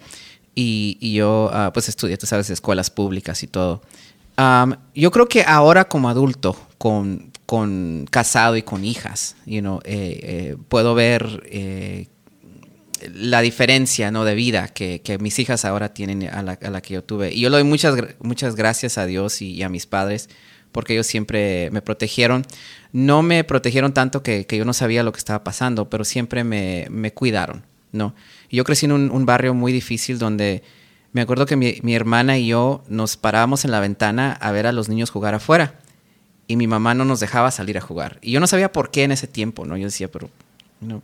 Y, 0.54 1.14
yo, 1.14 1.50
ah, 1.54 1.72
pues, 1.74 1.88
estudié, 1.88 2.18
tú 2.18 2.26
sabes, 2.26 2.50
escuelas 2.50 2.90
públicas 2.90 3.42
y 3.42 3.48
todo. 3.48 3.82
yo 4.94 5.12
creo 5.12 5.30
que 5.30 5.44
ahora 5.44 5.86
como 5.86 6.10
adulto, 6.10 6.58
con, 6.78 7.32
con 7.46 8.06
casado 8.12 8.58
y 8.58 8.64
con 8.64 8.84
hijas, 8.84 9.38
you 9.46 9.62
know, 9.62 9.80
puedo 10.68 10.94
ver 10.94 12.10
la 13.14 13.42
diferencia 13.42 14.12
¿no? 14.12 14.26
de 14.26 14.36
vida 14.36 14.68
que, 14.68 15.18
mis 15.20 15.40
hijas 15.40 15.66
ahora 15.66 15.94
tienen 15.94 16.28
a 16.30 16.42
la, 16.42 16.82
que 16.82 16.94
yo 16.94 17.04
tuve. 17.04 17.34
Y 17.34 17.42
yo 17.42 17.50
le 17.50 17.58
doy 17.58 17.64
muchas, 17.64 17.96
muchas 18.20 18.56
gracias 18.56 18.98
a 18.98 19.06
Dios 19.06 19.42
y, 19.42 19.62
a 19.64 19.70
mis 19.70 19.86
padres 19.86 20.30
porque 20.72 20.94
ellos 20.94 21.08
siempre 21.08 21.70
me 21.72 21.82
protegieron. 21.82 22.46
No 22.92 23.22
me 23.22 23.44
protegieron 23.44 23.94
tanto 23.94 24.24
que, 24.24 24.46
yo 24.50 24.66
no 24.66 24.74
sabía 24.74 25.04
lo 25.04 25.12
que 25.12 25.20
estaba 25.20 25.44
pasando, 25.44 25.90
pero 25.90 26.04
siempre 26.04 26.44
me, 26.44 27.12
cuidaron. 27.14 27.66
¿no? 27.92 28.16
yo 28.50 28.64
crecí 28.64 28.86
en 28.88 28.92
un, 28.92 29.26
barrio 29.26 29.54
muy 29.54 29.72
difícil 29.72 30.18
donde 30.18 30.64
me 31.12 31.22
acuerdo 31.22 31.46
que 31.46 31.56
mi, 31.56 31.78
mi 31.84 31.94
hermana 31.94 32.40
y 32.40 32.48
yo 32.48 32.84
nos 32.88 33.18
parábamos 33.18 33.66
en 33.66 33.72
la 33.72 33.80
ventana 33.80 34.34
a 34.34 34.52
ver 34.52 34.66
a 34.66 34.72
los 34.72 34.90
niños 34.90 35.12
jugar 35.12 35.36
afuera 35.36 35.76
y 36.48 36.56
mi 36.56 36.68
mamá 36.68 36.94
no 36.94 37.06
nos 37.06 37.20
dejaba 37.20 37.52
salir 37.52 37.78
a 37.78 37.82
jugar. 37.82 38.20
Y 38.22 38.32
yo 38.32 38.40
no 38.40 38.48
sabía 38.48 38.72
por 38.72 38.92
qué 38.92 39.04
en 39.04 39.12
ese 39.12 39.28
tiempo, 39.28 39.66
¿no? 39.66 39.78
Yo 39.78 39.86
decía, 39.86 40.12
pero 40.12 40.30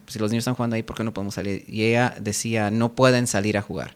si 0.07 0.19
los 0.19 0.31
niños 0.31 0.41
están 0.41 0.55
jugando 0.55 0.75
ahí, 0.75 0.83
¿por 0.83 0.95
qué 0.95 1.03
no 1.03 1.13
podemos 1.13 1.35
salir? 1.35 1.63
Y 1.67 1.83
ella 1.83 2.15
decía, 2.19 2.71
no 2.71 2.93
pueden 2.93 3.27
salir 3.27 3.57
a 3.57 3.61
jugar. 3.61 3.95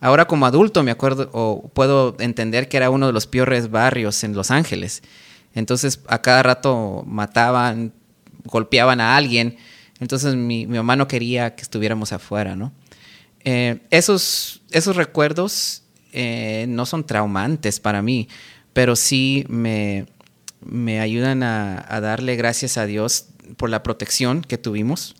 Ahora 0.00 0.26
como 0.26 0.46
adulto 0.46 0.82
me 0.82 0.90
acuerdo 0.90 1.30
o 1.32 1.70
puedo 1.72 2.16
entender 2.18 2.68
que 2.68 2.76
era 2.76 2.90
uno 2.90 3.06
de 3.06 3.12
los 3.12 3.26
peores 3.26 3.70
barrios 3.70 4.22
en 4.24 4.34
Los 4.34 4.50
Ángeles. 4.50 5.02
Entonces 5.54 6.00
a 6.08 6.20
cada 6.20 6.42
rato 6.42 7.04
mataban, 7.06 7.92
golpeaban 8.44 9.00
a 9.00 9.16
alguien. 9.16 9.56
Entonces 10.00 10.34
mi, 10.34 10.66
mamá 10.66 10.96
no 10.96 11.08
quería 11.08 11.54
que 11.54 11.62
estuviéramos 11.62 12.12
afuera, 12.12 12.56
¿no? 12.56 12.72
Eh, 13.44 13.80
esos, 13.90 14.62
esos 14.70 14.96
recuerdos 14.96 15.84
eh, 16.12 16.66
no 16.68 16.86
son 16.86 17.04
traumantes 17.04 17.80
para 17.80 18.02
mí, 18.02 18.28
pero 18.72 18.96
sí 18.96 19.44
me, 19.48 20.06
me 20.60 21.00
ayudan 21.00 21.42
a, 21.42 21.84
a 21.88 22.00
darle 22.00 22.36
gracias 22.36 22.78
a 22.78 22.86
Dios 22.86 23.28
por 23.56 23.70
la 23.70 23.82
protección 23.82 24.42
que 24.42 24.58
tuvimos. 24.58 25.14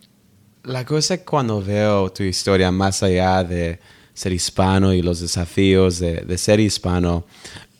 La 0.63 0.85
cosa 0.85 1.23
cuando 1.23 1.61
veo 1.61 2.11
tu 2.11 2.23
historia 2.23 2.71
más 2.71 3.03
allá 3.03 3.43
de 3.43 3.79
ser 4.13 4.33
hispano 4.33 4.93
y 4.93 5.01
los 5.01 5.19
desafíos 5.19 5.99
de, 5.99 6.37
ser 6.37 6.59
hispano, 6.59 7.25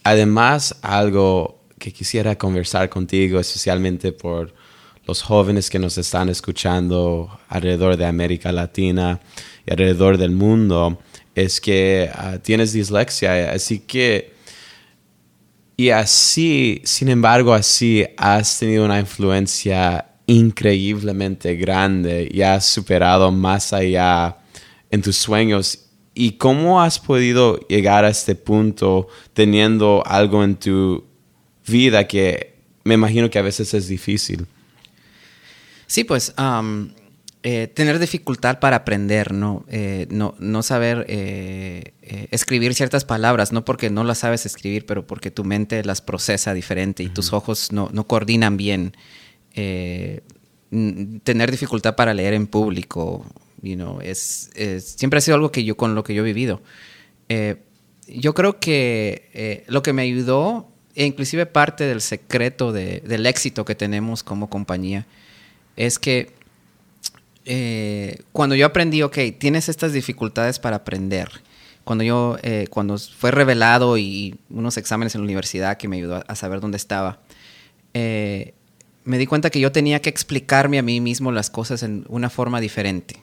además 0.03 0.75
algo 0.81 1.61
que 1.79 1.91
quisiera 1.91 2.37
conversar 2.37 2.89
contigo, 2.89 3.39
especialmente 3.39 4.11
por 4.11 4.53
los 5.07 5.21
jóvenes 5.21 5.69
que 5.69 5.79
nos 5.79 5.97
están 5.97 6.29
escuchando 6.29 7.39
alrededor 7.47 7.95
de 7.97 8.05
América 8.05 8.51
Latina 8.51 9.19
y 9.65 9.71
alrededor 9.71 10.17
del 10.17 10.31
mundo, 10.31 10.99
es 11.33 11.61
que 11.61 12.09
ah, 12.13 12.37
tienes 12.41 12.73
dislexia, 12.73 13.51
así 13.51 13.79
que 13.79 14.35
y 15.77 15.89
así, 15.89 16.81
sin 16.85 17.09
embargo, 17.09 17.53
así 17.53 18.05
has 18.17 18.59
tenido 18.59 18.85
una 18.85 18.99
influencia 18.99 20.05
increíblemente 20.27 21.55
grande 21.55 22.29
y 22.31 22.41
has 22.41 22.65
superado 22.65 23.31
más 23.31 23.73
allá 23.73 24.37
en 24.89 25.01
tus 25.01 25.17
sueños. 25.17 25.79
¿Y 26.13 26.33
cómo 26.33 26.81
has 26.81 26.99
podido 26.99 27.59
llegar 27.67 28.05
a 28.05 28.09
este 28.09 28.35
punto 28.35 29.07
teniendo 29.33 30.03
algo 30.05 30.43
en 30.43 30.55
tu 30.55 31.03
vida 31.67 32.07
que 32.07 32.55
me 32.83 32.93
imagino 32.93 33.29
que 33.29 33.39
a 33.39 33.41
veces 33.41 33.73
es 33.73 33.87
difícil? 33.87 34.45
Sí, 35.87 36.03
pues 36.03 36.33
eh, 37.43 37.67
tener 37.67 37.99
dificultad 37.99 38.59
para 38.59 38.77
aprender, 38.77 39.33
¿no? 39.33 39.65
Eh, 39.67 40.07
no, 40.09 40.35
no, 40.39 40.63
saber 40.63 41.05
eh, 41.09 41.93
escribir 42.31 42.73
ciertas 42.73 43.05
palabras, 43.05 43.51
no 43.51 43.65
porque 43.65 43.89
no 43.89 44.03
las 44.03 44.19
sabes 44.19 44.45
escribir, 44.45 44.85
pero 44.85 45.05
porque 45.05 45.31
tu 45.31 45.43
mente 45.43 45.83
las 45.83 46.01
procesa 46.01 46.53
diferente 46.53 47.03
y 47.03 47.09
tus 47.09 47.33
ojos 47.33 47.71
no, 47.71 47.89
no 47.91 48.07
coordinan 48.07 48.57
bien. 48.57 48.95
Eh, 49.55 50.21
tener 51.23 51.51
dificultad 51.51 51.95
para 51.95 52.13
leer 52.13 52.33
en 52.33 52.47
público, 52.47 53.25
you 53.61 53.75
know, 53.75 54.01
es, 54.01 54.49
siempre 54.79 55.19
ha 55.19 55.21
sido 55.21 55.35
algo 55.35 55.51
que 55.51 55.63
yo, 55.63 55.77
con 55.77 55.95
lo 55.95 56.03
que 56.03 56.13
yo 56.13 56.21
he 56.23 56.25
vivido. 56.25 56.61
Eh, 57.29 57.55
yo 58.07 58.33
creo 58.33 58.59
que 58.59 59.29
eh, 59.33 59.63
lo 59.67 59.81
que 59.81 59.93
me 59.93 60.01
ayudó 60.01 60.67
e 60.95 61.05
inclusive 61.05 61.45
parte 61.45 61.85
del 61.85 62.01
secreto 62.01 62.71
de- 62.71 63.01
del 63.05 63.25
éxito 63.25 63.63
que 63.65 63.75
tenemos 63.75 64.23
como 64.23 64.49
compañía 64.49 65.05
es 65.77 65.97
que 65.99 66.31
eh, 67.45 68.19
cuando 68.31 68.55
yo 68.55 68.65
aprendí, 68.65 69.01
ok, 69.03 69.17
tienes 69.37 69.69
estas 69.69 69.93
dificultades 69.93 70.59
para 70.59 70.77
aprender. 70.77 71.29
Cuando 71.83 72.03
yo, 72.03 72.37
eh, 72.41 72.65
cuando 72.71 72.97
fue 72.97 73.29
revelado 73.31 73.97
y 73.97 74.35
unos 74.49 74.77
exámenes 74.77 75.13
en 75.15 75.21
la 75.21 75.25
universidad 75.25 75.77
que 75.77 75.87
me 75.87 75.97
ayudó 75.97 76.15
a, 76.15 76.19
a 76.21 76.35
saber 76.35 76.59
dónde 76.59 76.77
estaba, 76.77 77.19
eh, 77.93 78.54
me 79.05 79.17
di 79.17 79.25
cuenta 79.25 79.49
que 79.49 79.59
yo 79.59 79.71
tenía 79.71 80.01
que 80.01 80.09
explicarme 80.09 80.77
a 80.79 80.81
mí 80.81 80.99
mismo 80.99 81.31
las 81.31 81.49
cosas 81.49 81.81
en 81.83 82.05
una 82.09 82.29
forma 82.29 82.59
diferente. 82.59 83.21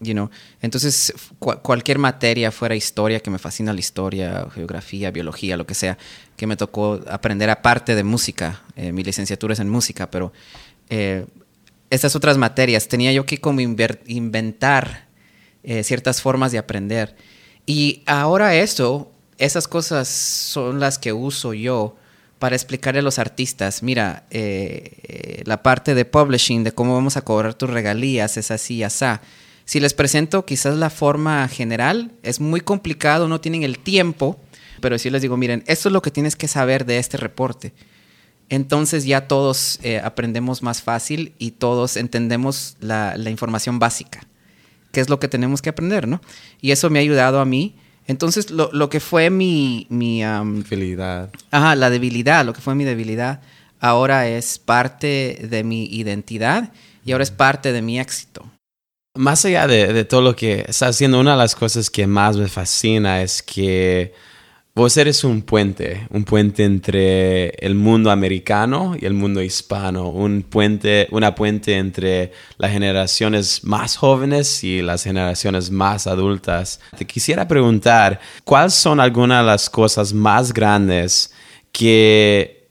You 0.00 0.12
know? 0.12 0.28
Entonces, 0.60 1.14
cu- 1.38 1.58
cualquier 1.62 1.98
materia, 1.98 2.50
fuera 2.50 2.74
historia, 2.74 3.20
que 3.20 3.30
me 3.30 3.38
fascina 3.38 3.72
la 3.72 3.80
historia, 3.80 4.46
geografía, 4.52 5.10
biología, 5.10 5.56
lo 5.56 5.66
que 5.66 5.74
sea, 5.74 5.96
que 6.36 6.46
me 6.46 6.56
tocó 6.56 7.00
aprender 7.08 7.48
aparte 7.48 7.94
de 7.94 8.02
música. 8.04 8.62
eh, 8.76 8.92
mi 8.92 9.02
licenciatura 9.04 9.54
es 9.54 9.60
en 9.60 9.68
música, 9.70 10.10
pero 10.10 10.32
eh, 10.90 11.24
estas 11.90 12.16
otras 12.16 12.36
materias 12.36 12.88
tenía 12.88 13.12
yo 13.12 13.24
que 13.24 13.38
como 13.38 13.60
inventar 13.60 15.06
eh, 15.62 15.82
ciertas 15.84 16.20
formas 16.20 16.52
de 16.52 16.58
aprender. 16.58 17.16
Y 17.64 18.02
ahora 18.06 18.56
eso, 18.56 19.10
esas 19.38 19.68
cosas 19.68 20.08
son 20.08 20.80
las 20.80 20.98
que 20.98 21.12
uso 21.12 21.54
yo 21.54 21.96
para 22.44 22.56
explicarle 22.56 23.00
a 23.00 23.02
los 23.02 23.18
artistas, 23.18 23.82
mira, 23.82 24.26
eh, 24.30 24.98
eh, 25.04 25.42
la 25.46 25.62
parte 25.62 25.94
de 25.94 26.04
publishing, 26.04 26.62
de 26.62 26.72
cómo 26.72 26.92
vamos 26.92 27.16
a 27.16 27.22
cobrar 27.22 27.54
tus 27.54 27.70
regalías, 27.70 28.36
es 28.36 28.50
así, 28.50 28.82
asá. 28.82 29.22
Si 29.64 29.80
les 29.80 29.94
presento 29.94 30.44
quizás 30.44 30.76
la 30.76 30.90
forma 30.90 31.48
general, 31.48 32.12
es 32.22 32.40
muy 32.40 32.60
complicado, 32.60 33.28
no 33.28 33.40
tienen 33.40 33.62
el 33.62 33.78
tiempo, 33.78 34.38
pero 34.82 34.98
si 34.98 35.08
les 35.08 35.22
digo, 35.22 35.38
miren, 35.38 35.64
esto 35.66 35.88
es 35.88 35.94
lo 35.94 36.02
que 36.02 36.10
tienes 36.10 36.36
que 36.36 36.46
saber 36.46 36.84
de 36.84 36.98
este 36.98 37.16
reporte. 37.16 37.72
Entonces 38.50 39.06
ya 39.06 39.26
todos 39.26 39.80
eh, 39.82 40.02
aprendemos 40.04 40.62
más 40.62 40.82
fácil 40.82 41.32
y 41.38 41.52
todos 41.52 41.96
entendemos 41.96 42.76
la 42.80 43.30
información 43.30 43.78
básica, 43.78 44.20
que 44.92 45.00
es 45.00 45.08
lo 45.08 45.18
que 45.18 45.28
tenemos 45.28 45.62
que 45.62 45.70
aprender, 45.70 46.06
¿no? 46.06 46.20
Y 46.60 46.72
eso 46.72 46.90
me 46.90 46.98
ha 46.98 47.00
ayudado 47.00 47.40
a 47.40 47.46
mí. 47.46 47.76
Entonces, 48.06 48.50
lo, 48.50 48.70
lo 48.72 48.88
que 48.88 49.00
fue 49.00 49.30
mi, 49.30 49.86
mi 49.88 50.22
am, 50.22 50.62
Felicidad. 50.64 51.30
Ajá, 51.50 51.74
la 51.74 51.90
debilidad, 51.90 52.44
lo 52.44 52.52
que 52.52 52.60
fue 52.60 52.74
mi 52.74 52.84
debilidad, 52.84 53.40
ahora 53.80 54.28
es 54.28 54.58
parte 54.58 55.46
de 55.48 55.64
mi 55.64 55.86
identidad 55.86 56.72
y 57.04 57.12
ahora 57.12 57.24
es 57.24 57.30
parte 57.30 57.72
de 57.72 57.82
mi 57.82 57.98
éxito. 57.98 58.44
Más 59.16 59.44
allá 59.44 59.66
de, 59.66 59.92
de 59.92 60.04
todo 60.04 60.22
lo 60.22 60.34
que 60.34 60.60
estás 60.60 60.96
haciendo, 60.96 61.20
una 61.20 61.32
de 61.32 61.38
las 61.38 61.54
cosas 61.54 61.88
que 61.88 62.06
más 62.06 62.36
me 62.36 62.48
fascina 62.48 63.22
es 63.22 63.42
que 63.42 64.12
vos 64.76 64.96
eres 64.96 65.22
un 65.22 65.42
puente, 65.42 66.08
un 66.10 66.24
puente 66.24 66.64
entre 66.64 67.50
el 67.64 67.76
mundo 67.76 68.10
americano 68.10 68.96
y 69.00 69.06
el 69.06 69.14
mundo 69.14 69.40
hispano, 69.40 70.08
un 70.08 70.42
puente, 70.42 71.06
una 71.12 71.34
puente 71.34 71.76
entre 71.76 72.32
las 72.58 72.72
generaciones 72.72 73.62
más 73.62 73.96
jóvenes 73.96 74.64
y 74.64 74.82
las 74.82 75.04
generaciones 75.04 75.70
más 75.70 76.08
adultas. 76.08 76.80
Te 76.98 77.06
quisiera 77.06 77.46
preguntar, 77.46 78.18
¿cuáles 78.42 78.74
son 78.74 78.98
algunas 78.98 79.42
de 79.44 79.46
las 79.46 79.70
cosas 79.70 80.12
más 80.12 80.52
grandes 80.52 81.32
que 81.70 82.68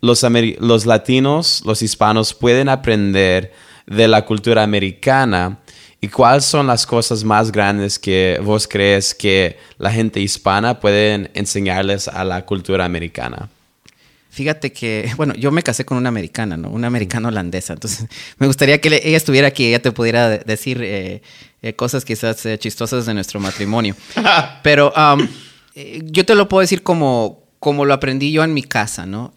los, 0.00 0.26
los 0.58 0.86
latinos, 0.86 1.62
los 1.64 1.82
hispanos 1.82 2.34
pueden 2.34 2.68
aprender 2.68 3.52
de 3.86 4.08
la 4.08 4.24
cultura 4.24 4.62
americana 4.62 5.60
y 6.04 6.08
cuáles 6.08 6.44
son 6.44 6.66
las 6.66 6.84
cosas 6.86 7.24
más 7.24 7.50
grandes 7.50 7.98
que 7.98 8.38
vos 8.42 8.68
crees 8.68 9.14
que 9.14 9.58
la 9.78 9.90
gente 9.90 10.20
hispana 10.20 10.78
pueden 10.78 11.30
enseñarles 11.32 12.08
a 12.08 12.24
la 12.24 12.44
cultura 12.44 12.84
americana? 12.84 13.48
Fíjate 14.28 14.70
que, 14.72 15.10
bueno, 15.16 15.32
yo 15.34 15.50
me 15.50 15.62
casé 15.62 15.86
con 15.86 15.96
una 15.96 16.10
americana, 16.10 16.58
¿no? 16.58 16.68
Una 16.68 16.88
americana 16.88 17.28
holandesa. 17.28 17.72
Entonces, 17.72 18.06
me 18.38 18.46
gustaría 18.46 18.80
que 18.80 18.88
ella 19.02 19.16
estuviera 19.16 19.48
aquí, 19.48 19.64
ella 19.66 19.80
te 19.80 19.92
pudiera 19.92 20.28
de- 20.28 20.38
decir 20.40 20.82
eh, 20.82 21.22
eh, 21.62 21.74
cosas 21.74 22.04
quizás 22.04 22.44
eh, 22.44 22.58
chistosas 22.58 23.06
de 23.06 23.14
nuestro 23.14 23.40
matrimonio. 23.40 23.96
Pero 24.62 24.92
um, 24.96 25.26
yo 26.10 26.26
te 26.26 26.34
lo 26.34 26.48
puedo 26.48 26.60
decir 26.60 26.82
como, 26.82 27.44
como 27.60 27.86
lo 27.86 27.94
aprendí 27.94 28.30
yo 28.30 28.44
en 28.44 28.52
mi 28.52 28.62
casa, 28.62 29.06
¿no? 29.06 29.32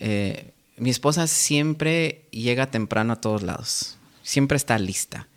Mi 0.78 0.90
esposa 0.90 1.28
siempre 1.28 2.24
llega 2.32 2.70
temprano 2.72 3.14
a 3.14 3.22
todos 3.22 3.42
lados. 3.42 3.98
Siempre 4.22 4.58
está 4.58 4.78
lista. 4.78 5.28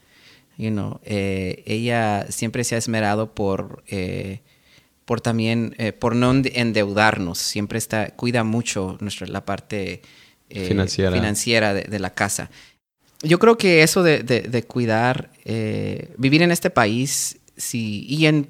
You 0.60 0.70
know, 0.70 1.00
eh, 1.04 1.62
ella 1.66 2.26
siempre 2.28 2.64
se 2.64 2.74
ha 2.74 2.78
esmerado 2.78 3.34
por... 3.34 3.82
eh, 3.88 4.40
por 5.06 5.20
también, 5.20 5.74
eh, 5.78 5.92
por 5.92 6.14
no 6.14 6.30
ende- 6.32 6.52
endeudarnos. 6.54 7.38
Siempre 7.38 7.78
está, 7.78 8.10
cuida 8.14 8.44
mucho 8.44 8.96
nuestra, 9.00 9.26
la 9.26 9.44
parte 9.44 10.02
Financiera. 10.48 11.10
financiera 11.12 11.74
de, 11.74 11.82
de 11.82 11.98
la 11.98 12.10
casa. 12.14 12.48
Yo 13.22 13.38
creo 13.40 13.56
que 13.58 13.82
eso 13.82 14.04
de, 14.04 14.22
de- 14.22 14.42
de 14.42 14.62
cuidar, 14.62 15.30
vivir 16.16 16.42
en 16.42 16.52
este 16.52 16.70
país 16.70 17.38
si, 17.56 18.06
y 18.08 18.26
en 18.26 18.48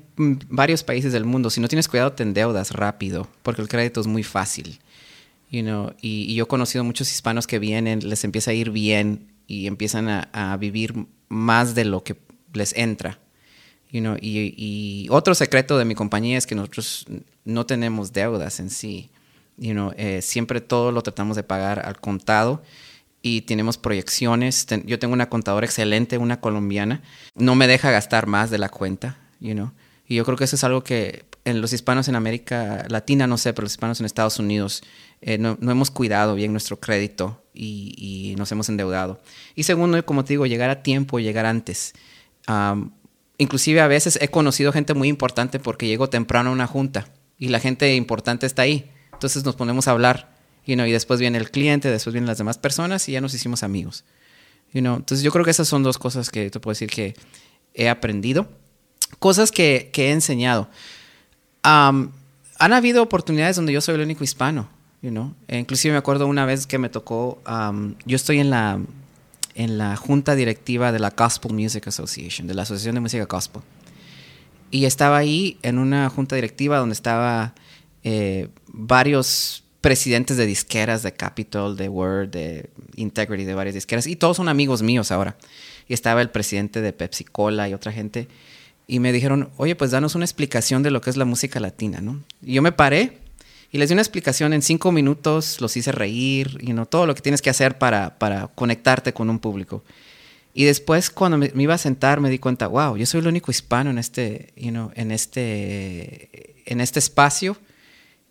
varios 0.50 0.82
países 0.84 1.12
del 1.12 1.24
mundo, 1.24 1.48
si 1.50 1.60
no 1.60 1.68
tienes 1.68 1.88
cuidado 1.88 2.12
te 2.12 2.22
endeudas 2.24 2.72
rápido, 2.72 3.26
porque 3.42 3.62
el 3.62 3.68
crédito 3.68 4.00
es 4.00 4.06
muy 4.06 4.22
fácil. 4.22 4.80
You 5.50 5.62
know, 5.62 5.94
y, 6.02 6.26
y 6.30 6.34
yo 6.34 6.44
he 6.44 6.46
conocido 6.46 6.84
muchos 6.84 7.10
hispanos 7.10 7.46
que 7.46 7.58
vienen, 7.58 8.08
les 8.08 8.22
empieza 8.24 8.50
a 8.50 8.54
ir 8.54 8.70
bien 8.70 9.28
y 9.46 9.66
empiezan 9.66 10.08
a, 10.08 10.28
a 10.32 10.56
vivir 10.58 11.06
más 11.30 11.74
de 11.74 11.86
lo 11.86 12.04
que 12.04 12.16
les 12.52 12.76
entra. 12.76 13.18
You 13.90 14.16
y, 14.20 15.08
otro 15.10 15.34
secreto 15.34 15.78
de 15.78 15.86
mi 15.86 15.94
compañía 15.94 16.36
es 16.36 16.46
que 16.46 16.54
nosotros 16.54 17.06
no 17.44 17.64
tenemos 17.64 18.12
deudas 18.12 18.60
en 18.60 18.68
sí. 18.68 19.10
You 19.56 19.92
eh, 19.96 20.20
siempre 20.20 20.60
todo 20.60 20.92
lo 20.92 21.02
tratamos 21.02 21.36
de 21.36 21.42
pagar 21.42 21.86
al 21.86 21.98
contado 21.98 22.62
y 23.22 23.42
tenemos 23.42 23.78
proyecciones. 23.78 24.66
Yo 24.84 24.98
tengo 24.98 25.14
una 25.14 25.28
contadora 25.28 25.66
excelente, 25.66 26.18
una 26.18 26.40
colombiana. 26.40 27.02
No 27.34 27.54
me 27.54 27.66
deja 27.66 27.90
gastar 27.90 28.26
más 28.26 28.50
de 28.50 28.58
la 28.58 28.68
cuenta. 28.68 29.16
You? 29.40 29.70
Y 30.06 30.16
yo 30.16 30.24
creo 30.24 30.36
que 30.36 30.44
eso 30.44 30.56
es 30.56 30.64
algo 30.64 30.82
que 30.82 31.24
en 31.44 31.60
los 31.60 31.72
hispanos 31.72 32.08
en 32.08 32.16
América 32.16 32.84
Latina, 32.88 33.26
no 33.26 33.38
sé, 33.38 33.52
pero 33.52 33.64
los 33.64 33.72
hispanos 33.72 34.00
en 34.00 34.06
Estados 34.06 34.38
Unidos 34.38 34.82
eh, 35.22 35.38
no, 35.38 35.58
no 35.60 35.70
hemos 35.70 35.90
cuidado 35.90 36.34
bien 36.34 36.52
nuestro 36.52 36.78
crédito 36.80 37.40
y, 37.54 38.34
nos 38.38 38.50
hemos 38.52 38.68
endeudado. 38.68 39.20
Y 39.54 39.64
segundo, 39.64 40.04
como 40.04 40.24
te 40.24 40.32
digo, 40.32 40.46
llegar 40.46 40.70
a 40.70 40.82
tiempo, 40.82 41.18
llegar 41.18 41.46
antes. 41.46 41.92
Am, 42.46 42.92
inclusive 43.38 43.80
a 43.80 43.88
veces 43.88 44.18
he 44.20 44.28
conocido 44.28 44.72
gente 44.72 44.94
muy 44.94 45.08
importante 45.08 45.58
porque 45.58 45.86
llego 45.86 46.08
temprano 46.08 46.50
a 46.50 46.52
una 46.52 46.66
junta 46.66 47.08
y 47.38 47.48
la 47.48 47.60
gente 47.60 47.94
importante 47.96 48.46
está 48.46 48.62
ahí. 48.62 48.90
Entonces 49.12 49.44
nos 49.44 49.56
ponemos 49.56 49.88
a 49.88 49.90
hablar, 49.90 50.34
you 50.66 50.74
know, 50.74 50.86
y 50.86 50.92
después 50.92 51.20
viene 51.20 51.38
el 51.38 51.50
cliente, 51.50 51.90
después 51.90 52.14
vienen 52.14 52.28
las 52.28 52.38
demás 52.38 52.58
personas 52.58 53.08
y 53.08 53.12
ya 53.12 53.20
nos 53.20 53.34
hicimos 53.34 53.62
amigos. 53.62 54.04
You 54.72 54.80
know? 54.80 54.96
Entonces 54.96 55.22
yo 55.22 55.30
creo 55.30 55.44
que 55.44 55.50
esas 55.50 55.68
son 55.68 55.82
dos 55.82 55.98
cosas 55.98 56.30
que 56.30 56.50
te 56.50 56.60
puedo 56.60 56.72
decir 56.72 56.88
que 56.88 57.14
he 57.74 57.88
aprendido. 57.88 58.48
Cosas 59.18 59.50
que, 59.50 59.90
he 59.94 60.10
enseñado. 60.10 60.70
Han 61.62 62.12
habido 62.58 63.02
oportunidades 63.02 63.56
donde 63.56 63.72
yo 63.72 63.80
soy 63.80 63.96
el 63.96 64.02
único 64.02 64.24
hispano, 64.24 64.70
you 65.02 65.10
know? 65.10 65.34
E 65.48 65.58
inclusive 65.58 65.92
me 65.92 65.98
acuerdo 65.98 66.26
una 66.26 66.44
vez 66.46 66.66
que 66.66 66.78
me 66.78 66.88
tocó, 66.88 67.40
am, 67.44 67.96
yo 68.04 68.16
estoy 68.16 68.40
en 68.40 68.50
la, 68.50 68.80
en 69.54 69.78
la 69.78 69.96
junta 69.96 70.34
directiva 70.34 70.92
de 70.92 70.98
la 70.98 71.10
Gospel 71.10 71.52
Music 71.52 71.86
Association, 71.86 72.46
de 72.46 72.54
la 72.54 72.62
Asociación 72.62 72.94
de 72.94 73.00
Música 73.00 73.24
Gospel. 73.26 73.62
Y 74.70 74.84
estaba 74.84 75.18
ahí 75.18 75.58
en 75.62 75.78
una 75.78 76.08
junta 76.10 76.36
directiva 76.36 76.78
donde 76.78 76.92
estaba 76.92 77.54
eh, 78.04 78.48
varios 78.68 79.64
presidentes 79.80 80.36
de 80.36 80.46
disqueras, 80.46 81.02
de 81.02 81.12
Capitol, 81.12 81.76
de 81.76 81.88
Word, 81.88 82.28
de 82.28 82.70
Integrity, 82.96 83.44
de 83.44 83.54
varias 83.54 83.74
disqueras. 83.74 84.06
Y 84.06 84.16
todos 84.16 84.36
son 84.36 84.48
amigos 84.48 84.82
míos 84.82 85.10
ahora. 85.10 85.36
Y 85.88 85.94
estaba 85.94 86.22
el 86.22 86.30
presidente 86.30 86.82
de 86.82 86.92
Pepsi 86.92 87.24
Cola 87.24 87.68
y 87.68 87.74
otra 87.74 87.90
gente. 87.90 88.28
Y 88.86 89.00
me 89.00 89.12
dijeron, 89.12 89.50
oye, 89.56 89.74
pues 89.74 89.90
danos 89.90 90.14
una 90.14 90.24
explicación 90.24 90.82
de 90.82 90.90
lo 90.90 91.00
que 91.00 91.10
es 91.10 91.16
la 91.16 91.24
música 91.24 91.58
latina, 91.58 92.00
¿no? 92.00 92.20
Y 92.42 92.54
yo 92.54 92.62
me 92.62 92.72
paré 92.72 93.18
y 93.72 93.78
les 93.78 93.88
di 93.88 93.92
una 93.92 94.02
explicación 94.02 94.52
en 94.52 94.62
cinco 94.62 94.90
minutos, 94.92 95.60
los 95.60 95.76
hice 95.76 95.92
reír, 95.92 96.58
y 96.60 96.72
no 96.72 96.86
todo 96.86 97.06
lo 97.06 97.14
que 97.14 97.22
tienes 97.22 97.40
que 97.40 97.50
hacer 97.50 97.78
para, 97.78 98.18
para 98.18 98.48
conectarte 98.48 99.12
con 99.12 99.30
un 99.30 99.38
público. 99.38 99.84
Y 100.52 100.64
después 100.64 101.10
cuando 101.10 101.38
me, 101.38 101.52
me 101.54 101.62
iba 101.62 101.74
a 101.74 101.78
sentar 101.78 102.20
me 102.20 102.30
di 102.30 102.38
cuenta, 102.38 102.66
wow, 102.66 102.96
yo 102.96 103.06
soy 103.06 103.20
el 103.20 103.28
único 103.28 103.50
hispano 103.50 103.90
en 103.90 103.98
este, 103.98 104.52
you 104.56 104.70
know, 104.70 104.90
en 104.96 105.12
este, 105.12 106.62
en 106.66 106.80
este 106.80 106.98
espacio 106.98 107.56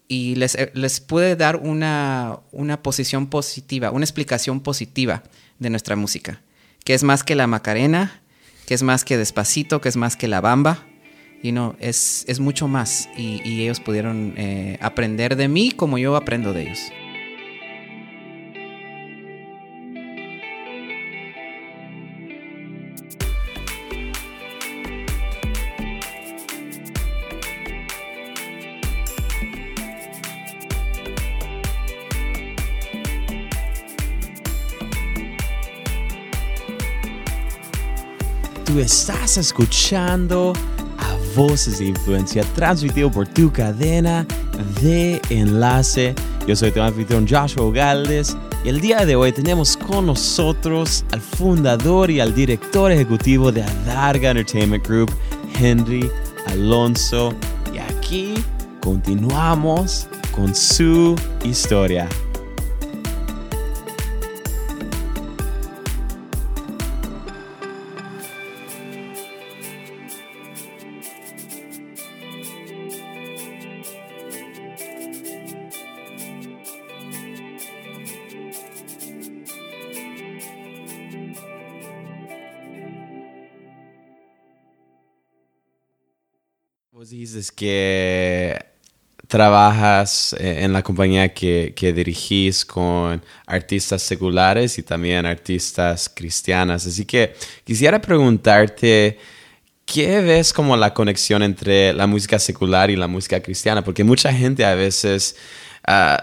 y 0.10 0.36
les, 0.36 0.56
eh, 0.56 0.72
les 0.74 1.00
pude 1.00 1.38
dar 1.38 1.56
una, 1.56 2.40
una 2.52 2.84
posición 2.84 3.28
positiva, 3.28 3.92
una 3.92 4.04
explicación 4.04 4.60
positiva 4.60 5.24
de 5.60 5.70
nuestra 5.70 5.96
música, 5.96 6.42
que 6.84 6.94
es 6.94 7.04
más 7.04 7.24
que 7.24 7.36
la 7.36 7.48
Macarena, 7.48 8.22
que 8.66 8.74
es 8.74 8.84
más 8.84 9.06
que 9.06 9.18
Despacito, 9.18 9.80
que 9.80 9.88
es 9.88 9.96
más 9.96 10.18
que 10.18 10.28
la 10.28 10.42
Bamba, 10.42 10.86
y 11.42 11.52
no, 11.52 11.76
es, 11.80 12.26
es, 12.28 12.40
mucho 12.40 12.68
más 12.68 13.10
y, 13.18 13.42
y 13.48 13.64
ellos 13.64 13.80
pudieron 13.80 14.34
eh, 14.36 14.78
aprender 14.82 15.36
de 15.36 15.48
mí 15.48 15.72
como 15.72 15.98
yo 15.98 16.16
aprendo 16.16 16.54
de 16.54 16.64
ellos. 16.64 16.92
Tú 38.66 38.80
estás 38.80 39.38
escuchando 39.38 40.54
Voces 41.36 41.80
de 41.80 41.86
Influencia, 41.86 42.44
transmitido 42.56 43.12
por 43.12 43.28
tu 43.28 43.52
cadena 43.52 44.26
de 44.82 45.22
enlace. 45.30 46.16
Yo 46.48 46.56
soy 46.56 46.72
tu 46.72 46.82
anfitrión 46.82 47.28
Joshua 47.28 47.72
Galdes 47.72 48.36
y 48.64 48.70
el 48.70 48.82
día 48.82 49.06
de 49.06 49.16
hoy 49.16 49.32
tenemos 49.32 49.78
con 49.78 50.08
nosotros 50.08 51.06
al 51.12 51.22
fundador 51.22 52.12
y 52.12 52.20
al 52.20 52.34
director 52.34 52.92
ejecutivo 52.92 53.52
de 53.52 53.64
Adarga 53.64 54.32
Entertainment 54.32 54.86
Group, 54.86 55.12
Henry 55.60 56.10
Alonso. 56.48 57.34
Y 57.74 57.78
aquí 57.78 58.34
continuamos 58.82 60.08
con 60.32 60.54
su 60.54 61.16
historia. 61.44 62.08
Dices 87.40 87.52
que 87.52 88.66
trabajas 89.28 90.36
eh, 90.40 90.64
en 90.64 90.74
la 90.74 90.82
compañía 90.82 91.34
que, 91.34 91.74
dirigís 91.96 92.66
con 92.66 93.24
artistas 93.46 94.02
seculares 94.02 94.78
y 94.80 94.84
también 94.84 95.26
artistas 95.26 96.10
cristianas. 96.10 96.86
Así 96.88 97.06
que 97.06 97.36
quisiera 97.64 98.02
preguntarte, 98.02 99.20
¿qué 99.86 100.22
ves 100.22 100.52
como 100.52 100.76
la 100.76 100.94
conexión 100.94 101.44
entre 101.44 101.94
la 101.94 102.08
música 102.08 102.40
secular 102.40 102.90
y 102.90 102.96
la 102.96 103.08
música 103.08 103.42
cristiana? 103.42 103.84
Porque 103.84 104.04
mucha 104.04 104.34
gente 104.34 104.66
a 104.66 104.76
veces 104.76 105.36
uh, 105.88 106.22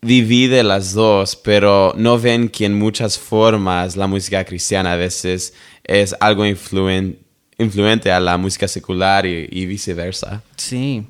divide 0.00 0.62
las 0.62 0.94
dos, 0.94 1.36
pero 1.36 1.92
no 1.96 2.18
ven 2.18 2.48
que 2.48 2.64
en 2.64 2.78
muchas 2.78 3.18
formas 3.18 3.96
la 3.96 4.06
música 4.06 4.44
cristiana 4.44 4.92
a 4.92 4.96
veces 4.96 5.52
es 5.84 6.16
algo 6.20 6.46
influente 6.46 7.25
influente 7.58 8.12
a 8.12 8.20
la 8.20 8.36
música 8.36 8.68
secular 8.68 9.26
y, 9.26 9.66
viceversa. 9.66 10.42
Sí. 10.56 11.06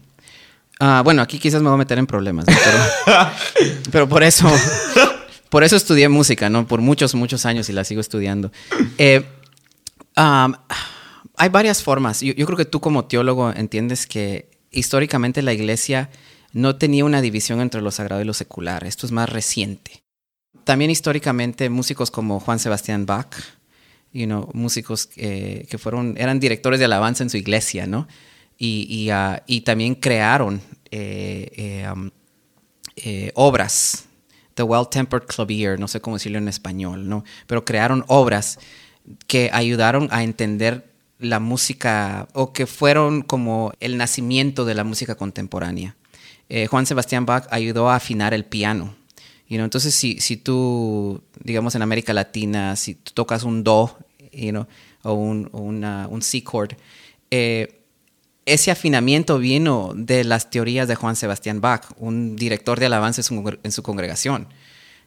Uh, 0.80 1.02
bueno, 1.02 1.22
aquí 1.22 1.38
quizás 1.38 1.62
me 1.62 1.68
voy 1.68 1.74
a 1.74 1.78
meter 1.78 1.98
en 1.98 2.06
problemas, 2.06 2.46
¿no? 2.46 2.54
pero, 2.64 3.30
pero, 3.90 4.08
por 4.08 4.22
eso, 4.22 4.50
por 5.48 5.64
eso 5.64 5.76
estudié 5.76 6.08
música, 6.08 6.50
¿no? 6.50 6.66
Por 6.66 6.80
muchos, 6.80 7.14
muchos 7.14 7.46
años 7.46 7.68
y 7.68 7.72
la 7.72 7.84
sigo 7.84 8.00
estudiando. 8.00 8.52
Eh, 8.98 9.24
um, 10.16 10.52
hay 11.36 11.48
varias 11.48 11.82
formas. 11.82 12.20
Yo, 12.20 12.34
yo, 12.34 12.46
creo 12.46 12.58
que 12.58 12.64
tú 12.66 12.80
como 12.80 13.06
teólogo 13.06 13.50
entiendes 13.50 14.06
que 14.06 14.50
históricamente 14.70 15.42
la 15.42 15.54
iglesia 15.54 16.10
no 16.52 16.76
tenía 16.76 17.04
una 17.04 17.20
división 17.20 17.60
entre 17.60 17.80
lo 17.80 17.90
sagrado 17.90 18.22
y 18.22 18.24
lo 18.24 18.34
secular. 18.34 18.84
Esto 18.84 19.06
es 19.06 19.12
más 19.12 19.28
reciente. 19.28 20.02
También 20.64 20.90
históricamente 20.90 21.70
músicos 21.70 22.10
como 22.10 22.40
Juan 22.40 22.58
Sebastián 22.58 23.06
Bach, 23.06 23.34
you 24.12 24.26
know, 24.26 24.48
músicos 24.52 25.08
eh, 25.16 25.66
que 25.68 25.78
fueron, 25.78 26.14
eran 26.18 26.40
directores 26.40 26.78
de 26.78 26.86
alabanza 26.86 27.22
en 27.22 27.30
su 27.30 27.36
iglesia, 27.36 27.86
¿no? 27.86 28.08
Y, 28.58 28.86
y, 28.88 29.12
uh, 29.12 29.38
y 29.46 29.60
también 29.62 29.94
crearon 29.94 30.60
eh, 30.90 31.50
eh, 31.56 31.90
um, 31.92 32.10
eh, 32.96 33.30
obras, 33.34 34.06
The 34.54 34.62
Well-Tempered 34.62 35.26
Clavier, 35.26 35.78
no 35.78 35.88
sé 35.88 36.00
cómo 36.00 36.16
decirlo 36.16 36.38
en 36.38 36.48
español, 36.48 37.08
¿no? 37.08 37.24
Pero 37.46 37.64
crearon 37.64 38.04
obras 38.08 38.58
que 39.26 39.50
ayudaron 39.52 40.08
a 40.10 40.22
entender 40.22 40.90
la 41.18 41.40
música 41.40 42.28
o 42.32 42.52
que 42.52 42.66
fueron 42.66 43.22
como 43.22 43.72
el 43.80 43.96
nacimiento 43.96 44.64
de 44.64 44.74
la 44.74 44.84
música 44.84 45.14
contemporánea. 45.14 45.96
Eh, 46.48 46.66
Juan 46.66 46.86
Sebastián 46.86 47.26
Bach 47.26 47.46
ayudó 47.50 47.90
a 47.90 47.96
afinar 47.96 48.32
el 48.34 48.44
piano. 48.44 48.94
You 49.48 49.56
know, 49.56 49.64
entonces, 49.64 49.94
si, 49.94 50.20
si 50.20 50.36
tú, 50.36 51.22
digamos 51.42 51.74
en 51.74 51.82
América 51.82 52.12
Latina, 52.12 52.74
si 52.76 52.94
tú 52.96 53.12
tocas 53.14 53.44
un 53.44 53.62
do 53.62 53.96
you 54.36 54.50
know, 54.50 54.66
o 55.02 55.14
un, 55.14 55.48
una, 55.52 56.08
un 56.08 56.22
C 56.22 56.42
chord. 56.42 56.76
Eh, 57.30 57.82
ese 58.44 58.70
afinamiento 58.70 59.38
vino 59.38 59.92
de 59.94 60.22
las 60.22 60.50
teorías 60.50 60.86
de 60.86 60.94
Juan 60.94 61.16
Sebastián 61.16 61.60
Bach, 61.60 61.86
un 61.96 62.36
director 62.36 62.78
de 62.78 62.86
alabanza 62.86 63.20
en 63.20 63.24
su, 63.24 63.58
en 63.62 63.72
su 63.72 63.82
congregación. 63.82 64.48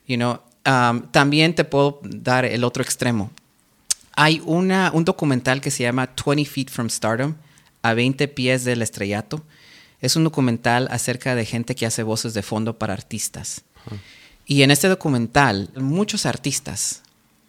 You 0.08 0.18
know, 0.18 0.40
um, 0.66 1.04
también 1.12 1.56
te 1.56 1.64
puedo 1.64 2.02
dar 2.04 2.44
el 2.44 2.64
otro 2.64 2.84
extremo. 2.84 3.32
Hay 4.16 4.42
una, 4.46 4.92
un 4.94 5.06
documental 5.06 5.62
que 5.62 5.72
se 5.72 5.84
llama 5.84 6.10
20 6.26 6.44
Feet 6.44 6.70
from 6.70 6.90
Stardom, 6.90 7.36
a 7.82 7.94
20 7.94 8.28
pies 8.28 8.66
del 8.66 8.82
estrellato. 8.82 9.46
Es 10.02 10.18
un 10.18 10.26
documental 10.26 10.90
acerca 10.92 11.36
de 11.36 11.46
gente 11.46 11.76
que 11.76 11.86
hace 11.86 12.04
voces 12.04 12.34
de 12.34 12.42
fondo 12.42 12.78
para 12.78 12.94
artistas. 12.94 13.64
Uh 13.86 13.94
-huh. 13.94 14.00
Y 14.50 14.64
en 14.64 14.72
este 14.72 14.88
documental, 14.88 15.70
muchos 15.76 16.26
artistas 16.26 17.04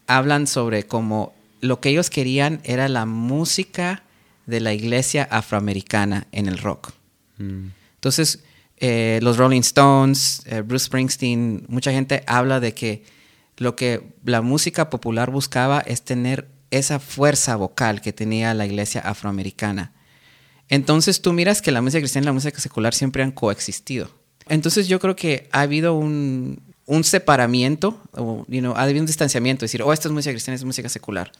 hablan 0.06 0.46
sobre 0.46 0.82
cómo 0.82 1.32
lo 1.62 1.80
que 1.80 1.88
ellos 1.88 2.10
querían 2.10 2.60
era 2.62 2.90
la 2.90 3.06
música 3.06 4.02
de 4.44 4.60
la 4.60 4.74
iglesia 4.74 5.26
afroamericana 5.30 6.26
en 6.30 6.46
el 6.46 6.58
rock. 6.58 6.92
Mm. 7.38 7.68
Entonces, 7.94 8.40
eh, 8.76 9.18
los 9.22 9.38
Rolling 9.38 9.62
Stones, 9.62 10.42
eh, 10.44 10.60
Bruce 10.60 10.84
Springsteen, 10.84 11.64
mucha 11.68 11.90
gente 11.90 12.22
habla 12.26 12.60
de 12.60 12.74
que 12.74 13.02
lo 13.56 13.76
que 13.76 14.12
la 14.26 14.42
música 14.42 14.90
popular 14.90 15.30
buscaba 15.30 15.80
es 15.80 16.02
tener 16.02 16.48
esa 16.70 16.98
fuerza 16.98 17.56
vocal 17.56 18.02
que 18.02 18.12
tenía 18.12 18.52
la 18.52 18.66
iglesia 18.66 19.00
afroamericana. 19.00 19.94
Entonces 20.68 21.22
tú 21.22 21.32
miras 21.32 21.62
que 21.62 21.72
la 21.72 21.80
música 21.80 22.00
cristiana 22.00 22.26
y 22.26 22.26
la 22.26 22.34
música 22.34 22.60
secular 22.60 22.92
siempre 22.92 23.22
han 23.22 23.32
coexistido. 23.32 24.10
Entonces 24.50 24.86
yo 24.86 25.00
creo 25.00 25.16
que 25.16 25.48
ha 25.52 25.62
habido 25.62 25.94
un, 25.94 26.69
un 26.90 27.04
separamiento, 27.04 28.02
o, 28.14 28.44
you 28.48 28.58
know, 28.58 28.74
ha 28.74 28.82
habido 28.82 28.98
un 28.98 29.06
distanciamiento, 29.06 29.64
decir, 29.64 29.80
oh, 29.80 29.92
esta 29.92 30.08
es 30.08 30.12
música 30.12 30.32
cristiana, 30.32 30.56
es 30.56 30.64
música 30.64 30.88
secular. 30.88 31.30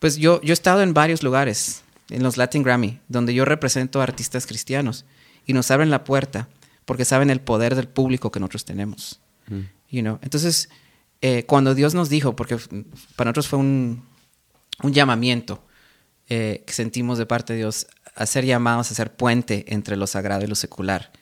Pues 0.00 0.16
yo, 0.16 0.40
yo 0.42 0.52
he 0.52 0.52
estado 0.52 0.82
en 0.82 0.92
varios 0.92 1.22
lugares, 1.22 1.84
en 2.10 2.24
los 2.24 2.36
Latin 2.36 2.64
Grammy, 2.64 2.98
donde 3.06 3.32
yo 3.32 3.44
represento 3.44 4.00
a 4.00 4.02
artistas 4.02 4.44
cristianos 4.44 5.04
y 5.46 5.52
nos 5.52 5.70
abren 5.70 5.90
la 5.90 6.02
puerta 6.02 6.48
porque 6.84 7.04
saben 7.04 7.30
el 7.30 7.40
poder 7.40 7.76
del 7.76 7.86
público 7.86 8.32
que 8.32 8.40
nosotros 8.40 8.64
tenemos. 8.64 9.20
Mm. 9.46 9.60
You 9.88 10.00
know? 10.02 10.18
Entonces, 10.20 10.68
eh, 11.20 11.44
cuando 11.46 11.76
Dios 11.76 11.94
nos 11.94 12.08
dijo, 12.08 12.34
porque 12.34 12.56
para 13.14 13.28
nosotros 13.28 13.46
fue 13.46 13.60
un, 13.60 14.04
un 14.82 14.92
llamamiento 14.92 15.64
eh, 16.28 16.64
que 16.66 16.72
sentimos 16.72 17.18
de 17.18 17.26
parte 17.26 17.52
de 17.52 17.60
Dios, 17.60 17.86
a 18.16 18.26
ser 18.26 18.44
llamados 18.44 18.90
a 18.90 18.94
ser 18.96 19.14
puente 19.14 19.64
entre 19.68 19.94
lo 19.94 20.08
sagrado 20.08 20.42
y 20.42 20.48
lo 20.48 20.56
secular. 20.56 21.12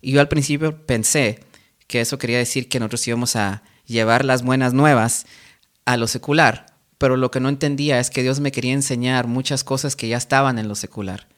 Y 0.00 0.12
yo 0.12 0.20
al 0.22 0.28
principio 0.28 0.86
pensé 0.86 1.44
que 1.92 2.00
eso 2.00 2.16
quería 2.16 2.38
decir 2.38 2.70
que 2.70 2.80
nosotros 2.80 3.06
íbamos 3.06 3.36
a 3.36 3.62
llevar 3.86 4.24
las 4.24 4.42
buenas 4.42 4.72
nuevas 4.72 5.26
a 5.84 5.98
lo 5.98 6.06
secular, 6.06 6.64
pero 6.96 7.18
lo 7.18 7.30
que 7.30 7.38
no 7.38 7.50
entendía 7.50 8.00
es 8.00 8.08
que 8.08 8.22
Dios 8.22 8.40
me 8.40 8.50
quería 8.50 8.72
enseñar 8.72 9.26
muchas 9.26 9.62
cosas 9.62 9.94
que 9.94 10.08
ya 10.08 10.16
estaban 10.16 10.58
en 10.58 10.68
lo 10.68 10.74
secular. 10.74 11.28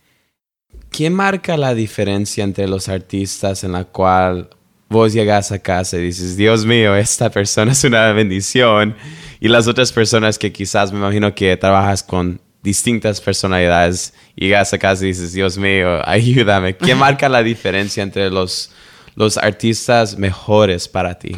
¿Qué 0.92 1.10
marca 1.10 1.56
la 1.56 1.74
diferencia 1.74 2.44
entre 2.44 2.68
los 2.68 2.88
artistas 2.88 3.64
en 3.64 3.72
la 3.72 3.82
cual 3.82 4.48
vos 4.88 5.12
llegas 5.12 5.50
a 5.50 5.58
casa 5.58 5.96
y 5.96 6.02
dices, 6.02 6.36
Dios 6.36 6.64
mío, 6.64 6.94
esta 6.94 7.30
persona 7.30 7.72
es 7.72 7.82
una 7.82 8.12
bendición, 8.12 8.94
y 9.40 9.48
las 9.48 9.66
otras 9.66 9.90
personas 9.90 10.38
que 10.38 10.52
quizás 10.52 10.92
me 10.92 10.98
imagino 10.98 11.34
que 11.34 11.56
trabajas 11.56 12.04
con 12.04 12.40
distintas 12.62 13.20
personalidades, 13.20 14.14
llegas 14.36 14.72
a 14.72 14.78
casa 14.78 15.04
y 15.04 15.08
dices, 15.08 15.32
Dios 15.32 15.58
mío, 15.58 16.00
ayúdame. 16.08 16.76
¿Qué 16.76 16.94
marca 16.94 17.28
la 17.28 17.42
diferencia 17.42 18.04
entre 18.04 18.30
los, 18.30 18.70
los 19.14 19.36
artistas 19.36 20.18
mejores 20.18 20.88
para 20.88 21.18
ti? 21.18 21.36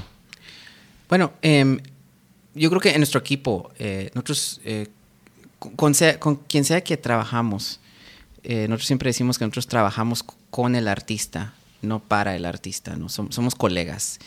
Bueno, 1.09 1.33
eh, 1.43 1.79
yo 2.57 2.71
creo 2.71 2.81
que 2.81 2.91
en 2.91 2.99
nuestro 2.99 3.21
equipo, 3.21 3.71
eh, 3.79 4.11
nosotros, 4.15 4.61
eh, 4.65 4.89
con, 5.59 5.95
sea, 5.95 6.19
con, 6.19 6.37
quien 6.37 6.65
sea 6.65 6.83
que 6.83 6.97
trabajamos, 6.97 7.81
eh, 8.43 8.67
nosotros 8.67 8.87
siempre 8.87 9.11
decimos 9.11 9.39
que 9.39 9.45
nosotros 9.45 9.67
trabajamos 9.67 10.25
con 10.51 10.75
el 10.75 10.89
artista, 10.89 11.53
no 11.83 12.01
para 12.01 12.35
el 12.35 12.47
artista, 12.47 12.97
¿no? 12.97 13.11
Som 13.11 13.31
somos 13.31 13.55
colegas. 13.55 14.19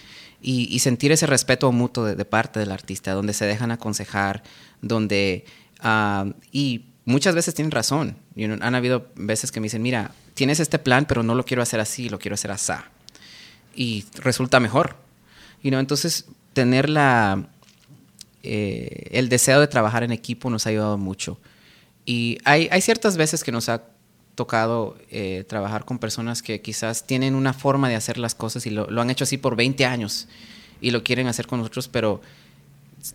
Y, 0.41 0.73
y, 0.73 0.79
sentir 0.79 1.11
ese 1.11 1.25
respeto 1.25 1.71
mutuo 1.71 2.05
de, 2.05 2.15
de, 2.15 2.23
parte 2.23 2.59
del 2.59 2.71
artista, 2.71 3.13
donde 3.13 3.33
se 3.33 3.45
dejan 3.45 3.71
aconsejar, 3.71 4.43
donde... 4.81 5.43
Uh, 5.83 6.31
y 6.51 6.85
muchas 7.05 7.35
veces 7.35 7.55
tienen 7.55 7.71
razón. 7.71 8.15
You 8.35 8.47
know, 8.47 8.57
han 8.61 8.75
habido 8.75 9.07
veces 9.15 9.51
que 9.51 9.59
me 9.59 9.65
dicen, 9.65 9.81
mira, 9.81 10.11
tienes 10.35 10.61
este 10.61 10.79
plan, 10.79 11.05
pero 11.05 11.23
no 11.23 11.35
lo 11.35 11.43
quiero 11.43 11.63
hacer 11.63 11.79
así, 11.81 12.09
lo 12.09 12.19
quiero 12.19 12.35
hacer 12.35 12.51
así. 12.51 12.73
Y 13.75 14.05
resulta 14.15 14.59
mejor. 14.59 14.95
Know, 15.61 15.79
entonces, 15.79 16.25
tener 16.53 16.89
la 16.89 17.47
eh, 18.43 19.09
el 19.11 19.29
deseo 19.29 19.59
de 19.59 19.67
trabajar 19.67 20.03
en 20.03 20.11
equipo 20.11 20.49
nos 20.49 20.65
ha 20.65 20.69
ayudado 20.69 20.97
mucho. 20.97 21.39
Y 22.05 22.37
hay, 22.45 22.69
hay 22.71 22.81
ciertas 22.81 23.17
veces 23.17 23.43
que 23.43 23.51
nos 23.51 23.69
ha 23.69 23.83
tocado 24.35 24.97
eh, 25.11 25.43
trabajar 25.47 25.83
con 25.83 25.99
personas 25.99 26.41
que 26.41 26.61
quizás 26.61 27.05
tienen 27.05 27.35
una 27.35 27.53
forma 27.53 27.89
de 27.89 27.95
hacer 27.95 28.17
las 28.17 28.35
cosas 28.35 28.65
y 28.65 28.69
lo, 28.69 28.89
lo, 28.89 29.01
han 29.01 29.09
hecho 29.09 29.25
así 29.25 29.37
por 29.37 29.57
20 29.57 29.85
años 29.85 30.29
y 30.79 30.91
lo 30.91 31.03
quieren 31.03 31.27
hacer 31.27 31.45
con 31.45 31.59
nosotros, 31.59 31.89
pero 31.89 32.21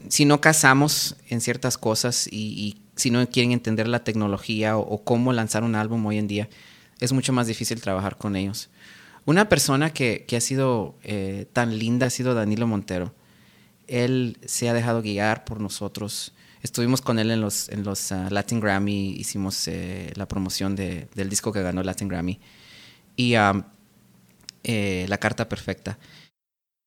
si 0.09 0.25
no 0.25 0.41
casamos 0.41 1.17
en 1.29 1.41
ciertas 1.41 1.79
cosas 1.79 2.27
y, 2.31 2.79
si 2.97 3.11
no 3.11 3.29
quieren 3.29 3.51
entender 3.51 3.89
la 3.89 4.05
tecnología 4.05 4.77
o, 4.77 5.03
cómo 5.03 5.33
lanzar 5.33 5.65
un 5.65 5.75
álbum 5.75 6.07
hoy 6.07 6.19
en 6.19 6.29
día, 6.29 6.49
es 7.01 7.13
mucho 7.13 7.33
más 7.33 7.49
difícil 7.49 7.81
trabajar 7.81 8.17
con 8.17 8.37
ellos. 8.37 8.69
Una 9.27 9.49
persona 9.49 9.91
que, 9.93 10.25
que 10.27 10.37
ha 10.37 10.41
sido 10.41 10.97
eh, 11.03 11.47
tan 11.53 11.79
linda 11.79 12.07
ha 12.07 12.11
sido 12.11 12.35
Danilo 12.35 12.67
Montero. 12.67 13.15
Él 13.87 14.39
se 14.45 14.69
ha 14.69 14.75
dejado 14.75 15.03
guiar 15.03 15.45
por 15.45 15.61
nosotros. 15.61 16.35
Estuvimos 16.63 17.01
con 17.01 17.19
él 17.19 17.31
en 17.31 17.41
los, 17.41 17.69
en 17.69 17.85
los 17.85 18.11
uh, 18.11 18.29
Latin 18.31 18.61
Grammy, 18.61 19.11
hicimos 19.13 19.69
eh, 19.69 20.13
la 20.17 20.27
promoción 20.27 20.77
de, 20.77 21.09
del 21.15 21.29
disco 21.29 21.53
que 21.53 21.63
ganó 21.63 21.83
Latin 21.83 22.09
Grammy. 22.09 22.41
Y 23.17 23.35
eh, 24.65 25.07
La 25.09 25.19
Carta 25.19 25.49
Perfecta 25.49 25.99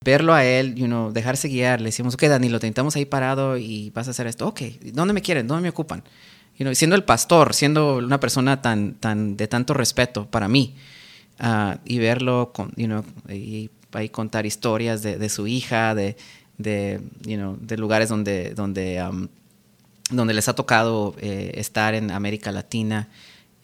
verlo 0.03 0.33
a 0.33 0.45
él, 0.45 0.75
you 0.75 1.11
dejarse 1.11 1.49
guiar, 1.49 1.81
le 1.81 1.87
decimos, 1.87 2.13
ok, 2.13 2.23
Danilo, 2.23 2.59
te 2.59 2.67
intentamos 2.67 2.95
ahí 2.95 3.05
parado 3.05 3.57
y 3.57 3.89
vas 3.89 4.07
a 4.07 4.11
hacer 4.11 4.27
esto. 4.27 4.47
Ok, 4.47 4.61
¿dónde 4.93 5.13
me 5.13 5.21
quieren? 5.21 5.47
¿Dónde 5.47 5.63
me 5.63 5.69
ocupan? 5.69 6.03
You 6.57 6.63
know, 6.63 6.73
siendo 6.73 6.95
el 6.95 7.03
pastor, 7.03 7.53
siendo 7.53 7.97
una 7.97 8.19
persona 8.19 8.61
tan, 8.61 8.93
tan 8.95 9.37
de 9.37 9.47
tanto 9.47 9.73
respeto 9.73 10.29
para 10.29 10.47
mí, 10.47 10.75
uh, 11.39 11.77
y 11.85 11.99
verlo, 11.99 12.51
con, 12.53 12.71
you 12.75 12.85
know, 12.85 13.03
y 13.29 13.69
ahí 13.93 14.09
contar 14.09 14.45
historias 14.45 15.01
de, 15.01 15.17
de 15.17 15.29
su 15.29 15.47
hija, 15.47 15.95
de, 15.95 16.15
de, 16.57 17.01
you 17.21 17.37
know, 17.37 17.57
de 17.59 17.77
lugares 17.77 18.09
donde, 18.09 18.53
donde, 18.53 19.01
um, 19.03 19.27
donde 20.09 20.33
les 20.33 20.47
ha 20.47 20.55
tocado 20.55 21.15
eh, 21.19 21.51
estar 21.55 21.93
en 21.93 22.11
América 22.11 22.51
Latina. 22.51 23.09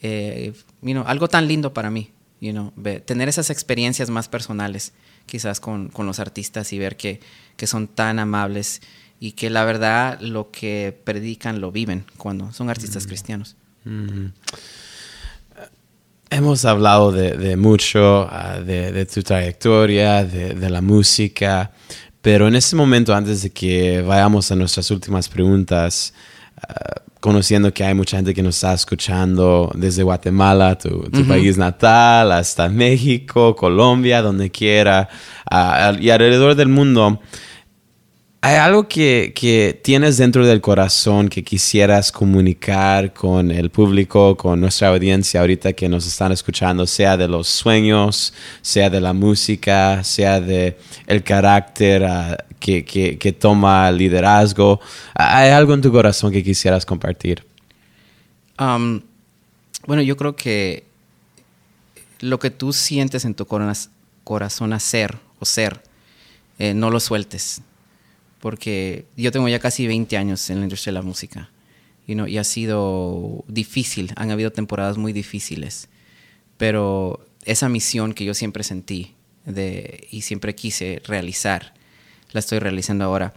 Eh, 0.00 0.52
you 0.82 0.92
know, 0.92 1.04
algo 1.06 1.28
tan 1.28 1.48
lindo 1.48 1.72
para 1.72 1.90
mí, 1.90 2.10
you 2.40 2.52
know, 2.52 2.72
tener 3.04 3.28
esas 3.28 3.50
experiencias 3.50 4.10
más 4.10 4.28
personales 4.28 4.92
quizás 5.26 5.60
con, 5.60 5.88
con 5.88 6.04
los 6.06 6.18
artistas 6.20 6.72
y 6.72 6.78
ver 6.78 6.96
que, 6.96 7.20
que, 7.56 7.66
son 7.66 7.88
tan 7.88 8.18
amables 8.18 8.82
y 9.20 9.32
que 9.32 9.48
la 9.48 9.64
verdad 9.64 10.20
lo 10.20 10.50
que 10.50 10.98
predican 11.04 11.62
lo 11.62 11.72
viven 11.72 12.04
cuando 12.18 12.52
son 12.52 12.68
artistas 12.68 13.04
mm. 13.04 13.08
cristianos. 13.08 13.56
Mm. 13.84 14.26
Hemos 16.30 16.64
hablado 16.64 17.12
de, 17.12 17.36
de 17.36 17.56
mucho, 17.56 18.26
uh, 18.26 18.62
de, 18.64 18.92
de, 18.92 19.06
tu 19.06 19.22
trayectoria, 19.22 20.24
de, 20.24 20.54
de, 20.54 20.70
la 20.70 20.80
música, 20.80 21.70
pero 22.22 22.48
en 22.48 22.56
este 22.56 22.74
momento, 22.76 23.14
antes 23.14 23.42
de 23.42 23.50
que 23.50 24.02
vayamos 24.02 24.50
a 24.50 24.56
nuestras 24.56 24.90
últimas 24.90 25.28
preguntas, 25.28 26.12
uh, 26.56 27.00
conociendo 27.20 27.72
que 27.72 27.84
hay 27.84 27.94
mucha 27.94 28.16
gente 28.16 28.34
que 28.34 28.42
nos 28.42 28.56
está 28.56 28.74
escuchando 28.74 29.70
desde 29.74 30.02
Guatemala, 30.02 30.76
tu, 30.76 30.88
tu 30.88 31.20
uh 31.20 31.22
-huh. 31.22 31.28
país 31.28 31.56
natal, 31.56 32.32
hasta 32.32 32.68
México, 32.68 33.54
Colombia, 33.54 34.20
donde 34.20 34.50
quiera, 34.50 35.08
uh, 35.50 35.98
y 36.00 36.10
alrededor 36.10 36.54
del 36.54 36.68
mundo. 36.68 37.20
¿Hay 38.46 38.56
algo 38.56 38.86
que, 38.86 39.32
que, 39.34 39.80
tienes 39.82 40.18
dentro 40.18 40.46
del 40.46 40.60
corazón 40.60 41.30
que 41.30 41.42
quisieras 41.42 42.12
comunicar 42.12 43.14
con 43.14 43.50
el 43.50 43.70
público, 43.70 44.36
con 44.36 44.60
nuestra 44.60 44.88
audiencia 44.88 45.40
ahorita 45.40 45.72
que 45.72 45.88
nos 45.88 46.06
están 46.06 46.30
escuchando, 46.30 46.86
sea 46.86 47.16
de 47.16 47.26
los 47.26 47.48
sueños, 47.48 48.34
sea 48.60 48.90
de 48.90 49.00
la 49.00 49.14
música, 49.14 50.04
sea 50.04 50.42
de 50.42 50.76
el 51.06 51.24
carácter 51.24 52.02
uh, 52.02 52.36
que, 52.60 52.84
que, 52.84 53.16
que, 53.16 53.32
toma 53.32 53.90
liderazgo? 53.90 54.78
¿Hay 55.14 55.48
algo 55.48 55.72
en 55.72 55.80
tu 55.80 55.90
corazón 55.90 56.30
que 56.30 56.44
quisieras 56.44 56.84
compartir? 56.84 57.46
Um, 58.60 59.00
bueno, 59.86 60.02
yo 60.02 60.18
creo 60.18 60.36
que 60.36 60.84
lo 62.20 62.38
que 62.38 62.50
tú 62.50 62.74
sientes 62.74 63.24
en 63.24 63.34
tu 63.34 63.46
corazón 64.22 64.74
hacer 64.74 65.16
o 65.40 65.46
ser, 65.46 65.80
eh, 66.58 66.74
no 66.74 66.90
lo 66.90 67.00
sueltes 67.00 67.62
porque 68.44 69.06
yo 69.16 69.32
tengo 69.32 69.48
ya 69.48 69.58
casi 69.58 69.86
20 69.86 70.18
años 70.18 70.50
en 70.50 70.58
la 70.58 70.64
industria 70.64 70.90
de 70.90 70.98
la 70.98 71.02
música 71.02 71.48
y 72.06 72.36
ha 72.36 72.44
sido 72.44 73.42
difícil, 73.48 74.12
han 74.16 74.30
habido 74.30 74.52
temporadas 74.52 74.98
muy 74.98 75.14
difíciles, 75.14 75.88
pero 76.58 77.24
esa 77.46 77.70
misión 77.70 78.12
que 78.12 78.26
yo 78.26 78.34
siempre 78.34 78.62
sentí 78.62 79.14
y 80.10 80.20
siempre 80.20 80.54
quise 80.54 81.00
realizar, 81.06 81.72
la 82.32 82.40
estoy 82.40 82.58
realizando 82.58 83.06
ahora. 83.06 83.32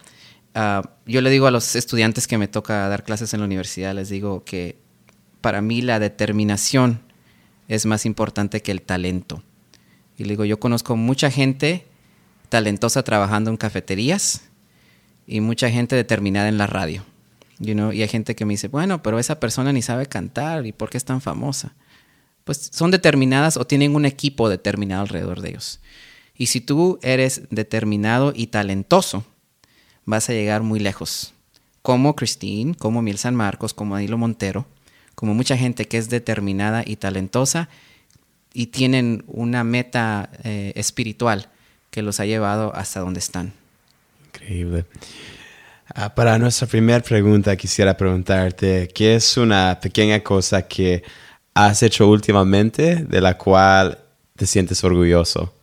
Uh, 0.53 0.85
yo 1.05 1.21
le 1.21 1.29
digo 1.29 1.47
a 1.47 1.51
los 1.51 1.77
estudiantes 1.77 2.27
que 2.27 2.37
me 2.37 2.49
toca 2.49 2.89
dar 2.89 3.05
clases 3.05 3.33
en 3.33 3.39
la 3.39 3.45
universidad, 3.45 3.95
les 3.95 4.09
digo 4.09 4.43
que 4.43 4.75
para 5.39 5.61
mí 5.61 5.81
la 5.81 5.99
determinación 5.99 6.99
es 7.69 7.85
más 7.85 8.05
importante 8.05 8.61
que 8.61 8.73
el 8.73 8.81
talento. 8.81 9.41
Y 10.17 10.25
le 10.25 10.31
digo, 10.31 10.43
yo 10.43 10.59
conozco 10.59 10.97
mucha 10.97 11.31
gente 11.31 11.85
talentosa 12.49 13.03
trabajando 13.03 13.49
en 13.49 13.55
cafeterías, 13.55 14.46
y 15.27 15.41
mucha 15.41 15.69
gente 15.69 15.95
determinada 15.95 16.47
en 16.47 16.57
la 16.57 16.65
radio. 16.65 17.03
You 17.59 17.73
know? 17.73 17.91
Y 17.91 18.01
hay 18.01 18.07
gente 18.07 18.35
que 18.35 18.45
me 18.45 18.53
dice, 18.53 18.69
bueno, 18.69 19.03
pero 19.03 19.19
esa 19.19 19.39
persona 19.39 19.73
ni 19.73 19.81
sabe 19.81 20.07
cantar 20.07 20.65
y 20.65 20.71
por 20.71 20.89
qué 20.89 20.97
es 20.97 21.05
tan 21.05 21.21
famosa. 21.21 21.73
Pues 22.45 22.69
son 22.71 22.91
determinadas 22.91 23.57
o 23.57 23.67
tienen 23.67 23.93
un 23.93 24.05
equipo 24.05 24.47
determinado 24.47 25.01
alrededor 25.01 25.41
de 25.41 25.49
ellos. 25.49 25.81
Y 26.35 26.47
si 26.47 26.61
tú 26.61 26.97
eres 27.01 27.41
determinado 27.49 28.31
y 28.33 28.47
talentoso, 28.47 29.25
vas 30.05 30.29
a 30.29 30.33
llegar 30.33 30.63
muy 30.63 30.79
lejos. 30.79 31.33
Como 31.81 32.15
Christine, 32.15 32.75
como 32.75 33.01
Miel 33.01 33.17
San 33.17 33.35
Marcos, 33.35 33.73
como 33.73 33.95
Adilo 33.95 34.17
Montero, 34.17 34.65
como 35.15 35.33
mucha 35.33 35.57
gente 35.57 35.87
que 35.87 35.97
es 35.97 36.09
determinada 36.09 36.83
y 36.85 36.97
talentosa 36.97 37.69
y 38.53 38.67
tienen 38.67 39.23
una 39.27 39.63
meta 39.63 40.29
eh, 40.43 40.73
espiritual 40.75 41.49
que 41.89 42.01
los 42.01 42.19
ha 42.19 42.25
llevado 42.25 42.73
hasta 42.75 42.99
donde 42.99 43.19
están. 43.19 43.53
Increíble. 44.47 44.85
Uh, 45.95 46.09
para 46.15 46.37
nuestra 46.39 46.67
primera 46.67 47.01
pregunta, 47.01 47.55
quisiera 47.57 47.97
preguntarte, 47.97 48.87
¿qué 48.93 49.15
es 49.15 49.35
una 49.35 49.77
pequeña 49.81 50.21
cosa 50.21 50.61
que 50.61 51.03
has 51.53 51.83
hecho 51.83 52.07
últimamente 52.07 52.95
de 52.95 53.21
la 53.21 53.37
cual 53.37 53.99
te 54.37 54.45
sientes 54.45 54.81
orgulloso? 54.85 55.53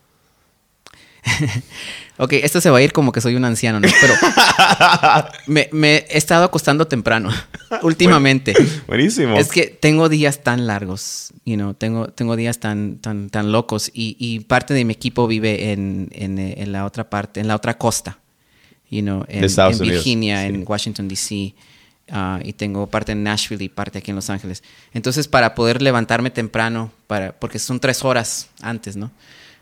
ok, 2.17 2.33
esto 2.33 2.61
se 2.61 2.69
va 2.69 2.77
a 2.77 2.81
ir 2.83 2.93
como 2.93 3.11
que 3.11 3.21
soy 3.21 3.35
un 3.35 3.45
anciano, 3.45 3.79
¿no? 3.79 3.87
Pero 3.99 4.13
me, 5.47 5.67
me, 5.71 6.05
he 6.07 6.17
estado 6.19 6.43
acostando 6.45 6.85
temprano 6.85 7.31
últimamente. 7.81 8.53
Buenísimo. 8.85 9.37
Es 9.37 9.49
que 9.49 9.65
tengo 9.65 10.09
días 10.09 10.43
tan 10.43 10.67
largos, 10.67 11.33
you 11.43 11.55
know, 11.55 11.73
tengo, 11.73 12.09
tengo 12.09 12.35
días 12.35 12.59
tan, 12.59 12.97
tan, 12.99 13.31
tan 13.31 13.51
locos 13.51 13.89
y, 13.91 14.15
y 14.19 14.41
parte 14.41 14.75
de 14.75 14.85
mi 14.85 14.93
equipo 14.93 15.25
vive 15.25 15.71
en, 15.71 16.09
en, 16.11 16.37
en 16.37 16.71
la 16.71 16.85
otra 16.85 17.09
parte, 17.09 17.39
en 17.39 17.47
la 17.47 17.55
otra 17.55 17.79
costa 17.79 18.19
you 18.89 19.01
know, 19.01 19.25
en, 19.27 19.43
en 19.43 19.79
Virginia, 19.79 20.41
sí. 20.41 20.47
en 20.47 20.63
Washington, 20.65 21.07
D.C. 21.07 21.53
Uh, 22.11 22.39
y 22.43 22.53
tengo 22.53 22.85
parte 22.87 23.13
en 23.13 23.23
Nashville 23.23 23.63
y 23.63 23.69
parte 23.69 23.97
aquí 23.97 24.11
en 24.11 24.15
Los 24.15 24.29
Ángeles. 24.29 24.63
Entonces, 24.93 25.27
para 25.27 25.55
poder 25.55 25.81
levantarme 25.81 26.29
temprano, 26.29 26.91
para, 27.07 27.31
porque 27.33 27.57
son 27.57 27.79
tres 27.79 28.03
horas 28.03 28.49
antes, 28.61 28.95
¿no? 28.95 29.11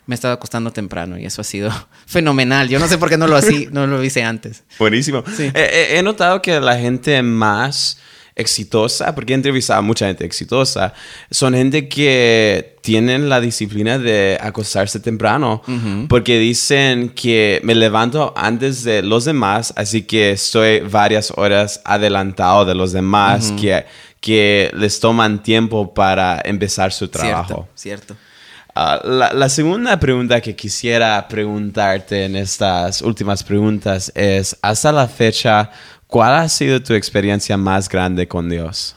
Me 0.05 0.13
he 0.13 0.15
estado 0.15 0.33
acostando 0.33 0.71
temprano 0.71 1.17
y 1.17 1.25
eso 1.25 1.39
ha 1.39 1.45
sido 1.45 1.71
fenomenal. 2.05 2.67
Yo 2.67 2.79
no 2.79 2.87
sé 2.89 2.97
por 2.97 3.09
qué 3.09 3.17
no 3.17 3.27
lo, 3.27 3.37
así, 3.37 3.69
no 3.71 3.87
lo 3.87 4.03
hice 4.03 4.23
antes. 4.23 4.63
Buenísimo. 4.77 5.23
Sí. 5.37 5.51
He, 5.53 5.97
he 5.97 6.03
notado 6.03 6.41
que 6.41 6.59
la 6.59 6.77
gente 6.77 7.21
más 7.21 7.97
exitosa, 8.35 9.13
porque 9.13 9.33
he 9.33 9.35
entrevistado 9.35 9.79
a 9.79 9.81
mucha 9.81 10.07
gente 10.07 10.25
exitosa, 10.25 10.93
son 11.29 11.53
gente 11.53 11.87
que 11.87 12.77
tienen 12.81 13.29
la 13.29 13.39
disciplina 13.39 13.97
de 13.97 14.37
acostarse 14.41 14.99
temprano, 14.99 15.61
uh 15.67 15.71
-huh. 15.71 16.07
porque 16.07 16.39
dicen 16.39 17.09
que 17.09 17.61
me 17.63 17.75
levanto 17.75 18.33
antes 18.35 18.83
de 18.83 19.01
los 19.01 19.25
demás, 19.25 19.73
así 19.75 20.03
que 20.03 20.31
estoy 20.31 20.79
varias 20.81 21.31
horas 21.35 21.81
adelantado 21.85 22.65
de 22.65 22.75
los 22.75 22.91
demás 22.91 23.49
uh 23.49 23.53
-huh. 23.53 23.61
que, 23.61 23.85
que 24.19 24.71
les 24.73 24.99
toman 24.99 25.43
tiempo 25.43 25.93
para 25.93 26.41
empezar 26.43 26.91
su 26.91 27.07
trabajo. 27.07 27.67
Cierto. 27.75 28.15
cierto. 28.15 28.33
Uh, 28.75 29.07
la, 29.07 29.31
la, 29.33 29.49
segunda 29.49 29.99
pregunta 29.99 30.41
que 30.41 30.55
quisiera 30.55 31.27
preguntarte 31.27 32.25
en 32.25 32.35
estas 32.35 33.03
últimas 33.03 33.43
preguntas 33.43 34.11
es, 34.15 34.57
hasta 34.63 34.91
la 34.91 35.07
fecha, 35.07 35.69
¿Cuál 36.13 36.35
ha 36.35 36.47
sido 36.47 36.79
tu 36.79 36.93
experiencia 36.93 37.57
más 37.57 37.89
grande 37.89 38.27
con 38.27 38.47
Dios? 38.47 38.95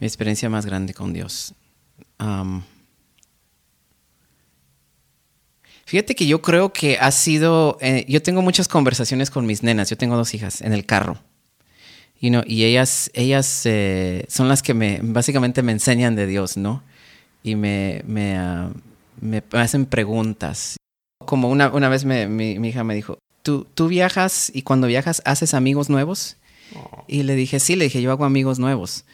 Mi 0.00 0.08
experiencia 0.08 0.50
más 0.50 0.66
grande 0.66 0.92
con 0.92 1.12
Dios. 1.12 1.54
Fíjate 5.84 6.16
que 6.16 6.26
yo 6.26 6.42
creo 6.42 6.72
que 6.72 6.98
ha 6.98 7.12
sido. 7.12 7.78
Eh, 7.80 8.04
yo 8.08 8.20
tengo 8.22 8.42
muchas 8.42 8.66
conversaciones 8.66 9.30
con 9.30 9.46
mis 9.46 9.62
nenas. 9.62 9.88
Yo 9.88 9.96
tengo 9.96 10.16
dos 10.16 10.34
hijas 10.34 10.62
en 10.62 10.72
el 10.72 10.84
carro. 10.84 11.20
You 12.20 12.42
y 12.44 12.64
ellas, 12.64 13.12
ellas 13.14 13.62
eh, 13.64 14.24
son 14.28 14.48
las 14.48 14.64
que 14.64 14.74
me 14.74 14.98
básicamente 15.00 15.62
me 15.62 15.70
enseñan 15.70 16.16
de 16.16 16.26
Dios, 16.26 16.56
¿no? 16.56 16.82
Y 17.44 17.54
me, 17.54 18.02
me, 18.04 18.36
uh, 18.40 18.72
me 19.20 19.44
hacen 19.52 19.86
preguntas. 19.86 20.76
Como 21.24 21.50
una, 21.50 21.68
una 21.68 21.88
vez 21.88 22.04
me, 22.04 22.26
mi 22.26 22.68
hija 22.68 22.82
me 22.82 22.96
dijo, 22.96 23.20
¿tú, 23.44 23.68
tú 23.74 23.86
viajas 23.86 24.50
y 24.52 24.62
cuando 24.62 24.88
viajas 24.88 25.22
haces 25.24 25.54
amigos 25.54 25.88
nuevos? 25.88 26.36
Oh. 26.74 27.04
Y 27.06 27.22
le 27.22 27.36
dije, 27.36 27.60
sí, 27.60 27.76
le 27.76 27.84
dije, 27.84 28.02
yo 28.02 28.10
hago 28.10 28.24
amigos 28.24 28.58
nuevos. 28.58 29.04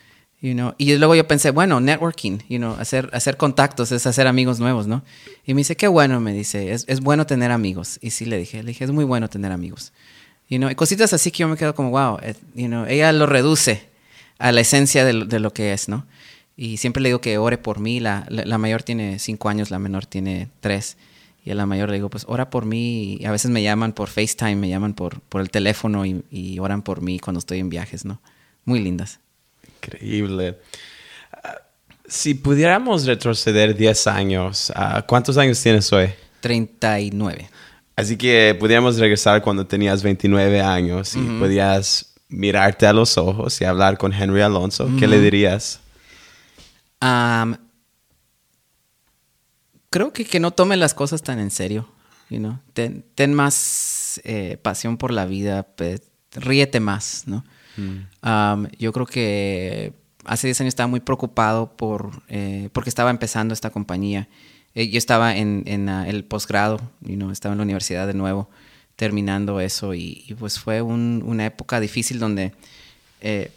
You 0.41 0.55
know? 0.55 0.75
Y 0.79 0.97
luego 0.97 1.15
yo 1.15 1.29
pensé, 1.29 1.51
bueno, 1.51 1.81
networking, 1.81 2.39
you 2.49 2.57
know, 2.57 2.73
hacer, 2.81 3.11
hacer 3.13 3.37
contactos 3.37 3.93
es 3.93 4.07
hacer 4.07 4.27
amigos 4.27 4.59
nuevos, 4.59 4.87
¿no? 4.87 5.05
Y 5.45 5.53
me 5.53 5.59
dice, 5.61 5.77
qué 5.77 5.87
bueno, 5.87 6.19
me 6.19 6.33
dice, 6.33 6.73
es, 6.73 6.87
es 6.89 7.01
bueno 7.01 7.27
tener 7.27 7.51
amigos. 7.51 7.99
Y 8.01 8.09
sí, 8.13 8.25
le 8.25 8.39
dije, 8.39 8.63
le 8.63 8.69
dije, 8.69 8.85
es 8.85 8.91
muy 8.91 9.05
bueno 9.05 9.29
tener 9.29 9.53
amigos. 9.53 9.93
You 10.49 10.57
know, 10.57 10.71
y 10.71 10.75
cositas 10.75 11.13
así 11.13 11.31
que 11.31 11.39
yo 11.41 11.49
me 11.49 11.59
quedo 11.59 11.75
como, 11.75 11.91
wow, 11.91 12.19
eh, 12.23 12.35
you 12.55 12.69
know, 12.69 12.87
ella 12.87 13.13
lo 13.13 13.27
reduce 13.27 13.89
a 14.39 14.51
la 14.53 14.63
esencia 14.63 15.05
de, 15.05 15.13
lo- 15.13 15.25
de 15.27 15.41
lo 15.41 15.53
que 15.53 15.75
es, 15.75 15.91
¿no? 15.91 16.07
Y 16.57 16.79
siempre 16.79 17.03
le 17.03 17.11
digo 17.11 17.21
que 17.21 17.37
ore 17.37 17.59
por 17.59 17.79
mí. 17.79 18.01
La, 18.01 18.25
la, 18.31 18.45
la 18.47 18.57
mayor 18.57 18.83
tiene 18.83 19.19
cinco 19.19 19.51
años, 19.51 19.71
la 19.71 19.79
menor 19.79 20.07
tiene 20.07 20.49
tres. 20.61 20.97
Y 21.51 21.53
a 21.53 21.57
la 21.57 21.67
mayor 21.67 21.89
le 21.89 21.97
digo, 21.97 22.09
pues 22.09 22.27
ora 22.29 22.49
por 22.49 22.65
mí. 22.65 23.17
Y 23.19 23.25
a 23.25 23.33
veces 23.33 23.51
me 23.51 23.61
llaman 23.61 23.93
por 23.93 24.09
FaceTime, 24.09 24.55
me 24.55 24.69
llaman 24.69 24.95
por, 24.95 25.21
por 25.23 25.41
el 25.41 25.51
teléfono 25.51 26.07
y, 26.07 26.23
y 26.31 26.61
oran 26.61 26.83
por 26.83 27.03
mí 27.03 27.19
cuando 27.19 27.41
estoy 27.41 27.59
en 27.59 27.69
viajes, 27.69 28.05
¿no? 28.05 28.21
Muy 28.65 28.79
lindas. 28.79 29.19
Increíble. 29.83 30.59
Ah, 31.33 31.57
si 32.07 32.35
pudiéramos 32.35 33.05
retroceder 33.05 33.75
10 33.77 34.07
años, 34.07 34.73
ah, 34.77 35.05
¿cuántos 35.05 35.39
años 35.39 35.61
tienes 35.61 35.93
hoy? 35.93 36.11
39. 36.39 37.51
Así 37.97 38.17
que 38.17 38.57
pudiéramos 38.57 38.97
regresar 38.97 39.43
cuando 39.43 39.67
tenías 39.67 40.05
29 40.05 40.61
años 40.61 41.17
y 41.17 41.39
podías 41.41 42.15
mirarte 42.29 42.87
a 42.87 42.93
los 42.93 43.19
ojos 43.19 43.61
y 43.61 43.65
hablar 43.65 43.99
con 43.99 44.13
Henry 44.13 44.41
Alonso. 44.41 44.89
¿Qué 45.01 45.09
le 45.09 45.21
dirías? 45.21 45.81
Am, 47.01 47.57
creo 49.91 50.13
que, 50.13 50.25
que 50.25 50.41
no 50.41 50.51
tome 50.53 50.77
las 50.77 50.95
cosas 50.95 51.23
tan 51.23 51.39
en 51.39 51.51
serio. 51.51 51.89
You 52.31 52.39
know? 52.39 52.59
ten, 52.75 53.05
ten 53.17 53.35
más 53.35 54.21
eh, 54.25 54.57
pasión 54.63 54.97
por 54.97 55.11
la 55.13 55.27
vida, 55.27 55.65
pe- 55.65 56.01
ríete 56.33 56.79
más, 56.81 57.25
¿no? 57.27 57.45
Am, 58.23 58.69
yo 58.79 58.93
creo 58.93 59.07
que 59.07 59.95
hace 60.25 60.47
10 60.47 60.61
años 60.61 60.69
estaba 60.73 60.87
muy 60.87 61.01
preocupado 61.01 61.73
por, 61.77 62.23
eh, 62.29 62.69
porque 62.73 62.91
estaba 62.91 63.11
empezando 63.11 63.55
esta 63.55 63.71
compañía. 63.71 64.29
Eh, 64.75 64.89
yo 64.91 64.99
estaba 64.99 65.37
en, 65.37 65.63
en, 65.67 65.89
ah, 65.89 66.09
el 66.09 66.25
posgrado, 66.25 66.79
you 67.01 67.17
know, 67.17 67.31
estaba 67.31 67.53
en 67.55 67.59
la 67.59 67.65
universidad 67.65 68.07
de 68.07 68.15
nuevo, 68.15 68.49
terminando 68.97 69.61
eso, 69.61 69.95
y, 69.95 70.25
y 70.29 70.35
pues 70.35 70.59
fue 70.61 70.83
un- 70.83 71.23
una 71.27 71.47
época 71.47 71.81
difícil 71.81 72.19
donde 72.19 72.53
eh, 73.23 73.51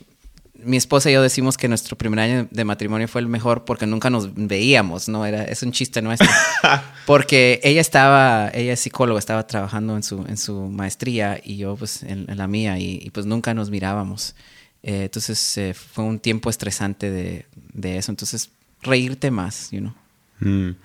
mi 0.65 0.77
esposa 0.77 1.09
y 1.09 1.13
yo 1.13 1.21
decimos 1.21 1.57
que 1.57 1.67
nuestro 1.67 1.97
primer 1.97 2.19
año 2.19 2.47
de 2.49 2.65
matrimonio 2.65 3.07
fue 3.07 3.21
el 3.21 3.27
mejor 3.27 3.65
porque 3.65 3.85
nunca 3.85 4.09
nos 4.09 4.33
veíamos, 4.33 5.09
¿no? 5.09 5.25
Era, 5.25 5.43
es 5.43 5.63
un 5.63 5.71
chiste 5.71 6.01
nuestro. 6.01 6.29
Porque 7.05 7.59
ella 7.63 7.81
estaba, 7.81 8.49
ella 8.53 8.73
es 8.73 8.79
psicóloga, 8.79 9.19
estaba 9.19 9.45
trabajando 9.45 9.95
en 9.95 10.03
su, 10.03 10.25
en 10.27 10.37
su 10.37 10.69
maestría 10.69 11.39
y 11.43 11.57
yo 11.57 11.75
pues 11.75 12.03
en, 12.03 12.25
en 12.29 12.37
la 12.37 12.47
mía 12.47 12.79
y, 12.79 12.99
y, 13.03 13.09
pues 13.09 13.25
nunca 13.25 13.53
nos 13.53 13.69
mirábamos. 13.69 14.35
Eh, 14.81 15.03
entonces 15.03 15.57
eh, 15.57 15.73
fue 15.73 16.03
un 16.03 16.19
tiempo 16.19 16.49
estresante 16.49 17.11
de, 17.11 17.45
de 17.73 17.97
eso. 17.97 18.11
Entonces 18.11 18.49
reírte 18.81 19.31
más, 19.31 19.69
you 19.71 19.79
know. 19.79 19.93
Mm. 20.39 20.75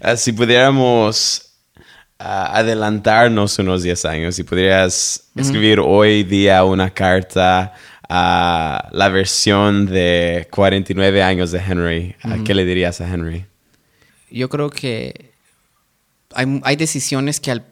Ah, 0.00 0.16
si 0.16 0.32
pudiéramos 0.32 1.52
ah, 2.18 2.58
adelantarnos 2.58 3.58
unos 3.58 3.82
10 3.82 4.04
años, 4.04 4.34
si 4.34 4.44
pudieras 4.44 5.28
escribir 5.34 5.80
hoy 5.80 6.22
día 6.22 6.64
una 6.64 6.90
carta 6.90 7.74
a 8.08 8.88
la 8.92 9.08
versión 9.08 9.86
de 9.86 10.46
49 10.50 11.22
años 11.22 11.50
de 11.52 11.58
Henry, 11.58 12.14
¿a 12.22 12.38
¿qué 12.44 12.54
le 12.54 12.64
dirías 12.64 13.00
a 13.00 13.12
Henry? 13.12 13.46
Yo 14.30 14.48
creo 14.48 14.70
que 14.70 15.32
hay, 16.34 16.60
hay 16.64 16.76
decisiones 16.76 17.40
que 17.40 17.50
al, 17.50 17.64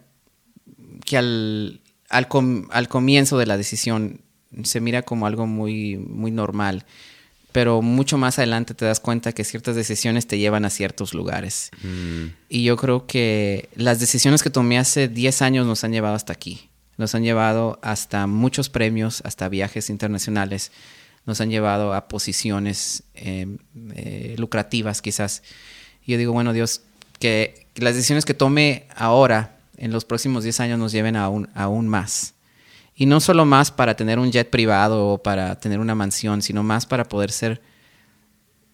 que 1.05 1.17
al, 1.17 1.81
al, 2.09 2.27
com- 2.27 2.67
al 2.71 2.87
comienzo 2.87 3.37
de 3.37 3.45
la 3.45 3.57
decisión 3.57 4.21
se 4.63 4.79
mira 4.81 5.01
como 5.03 5.27
algo 5.27 5.47
muy, 5.47 5.97
muy 5.97 6.31
normal, 6.31 6.85
pero 7.51 7.81
mucho 7.81 8.17
más 8.17 8.37
adelante 8.37 8.73
te 8.73 8.85
das 8.85 8.99
cuenta 8.99 9.31
que 9.31 9.43
ciertas 9.45 9.75
decisiones 9.75 10.27
te 10.27 10.37
llevan 10.37 10.65
a 10.65 10.69
ciertos 10.69 11.13
lugares. 11.13 11.71
Y 12.49 12.63
yo 12.63 12.75
creo 12.77 13.05
que 13.07 13.69
las 13.75 13.99
decisiones 13.99 14.43
que 14.43 14.49
tomé 14.49 14.77
hace 14.77 15.07
10 15.07 15.41
años 15.41 15.65
nos 15.65 15.83
han 15.85 15.91
llevado 15.93 16.15
hasta 16.15 16.33
aquí. 16.33 16.69
Nos 16.97 17.13
han 17.15 17.23
llevado 17.23 17.79
hasta 17.81 18.27
muchos 18.27 18.69
premios, 18.69 19.21
hasta 19.25 19.49
viajes 19.49 19.89
internacionales. 19.89 20.71
Nos 21.25 21.41
han 21.41 21.49
llevado 21.49 21.93
a 21.93 22.07
posiciones 22.07 23.03
eh, 23.15 23.57
eh, 23.95 24.35
lucrativas 24.37 25.01
quizás. 25.01 25.43
Y 26.05 26.13
yo 26.13 26.17
digo, 26.17 26.33
bueno, 26.33 26.53
Dios, 26.53 26.81
que 27.19 27.67
las 27.75 27.95
decisiones 27.95 28.25
que 28.25 28.33
tome 28.33 28.87
ahora, 28.95 29.57
en 29.77 29.91
los 29.91 30.05
próximos 30.05 30.43
10 30.43 30.59
años, 30.61 30.79
nos 30.79 30.91
lleven 30.91 31.15
aún, 31.15 31.49
aún 31.53 31.87
más. 31.87 32.33
Y 32.95 33.07
no 33.07 33.19
solo 33.19 33.45
más 33.45 33.71
para 33.71 33.95
tener 33.95 34.19
un 34.19 34.31
jet 34.31 34.49
privado 34.49 35.07
o 35.09 35.17
para 35.17 35.59
tener 35.59 35.79
una 35.79 35.95
mansión, 35.95 36.41
sino 36.41 36.63
más 36.63 36.85
para 36.85 37.03
poder 37.03 37.31
ser 37.31 37.61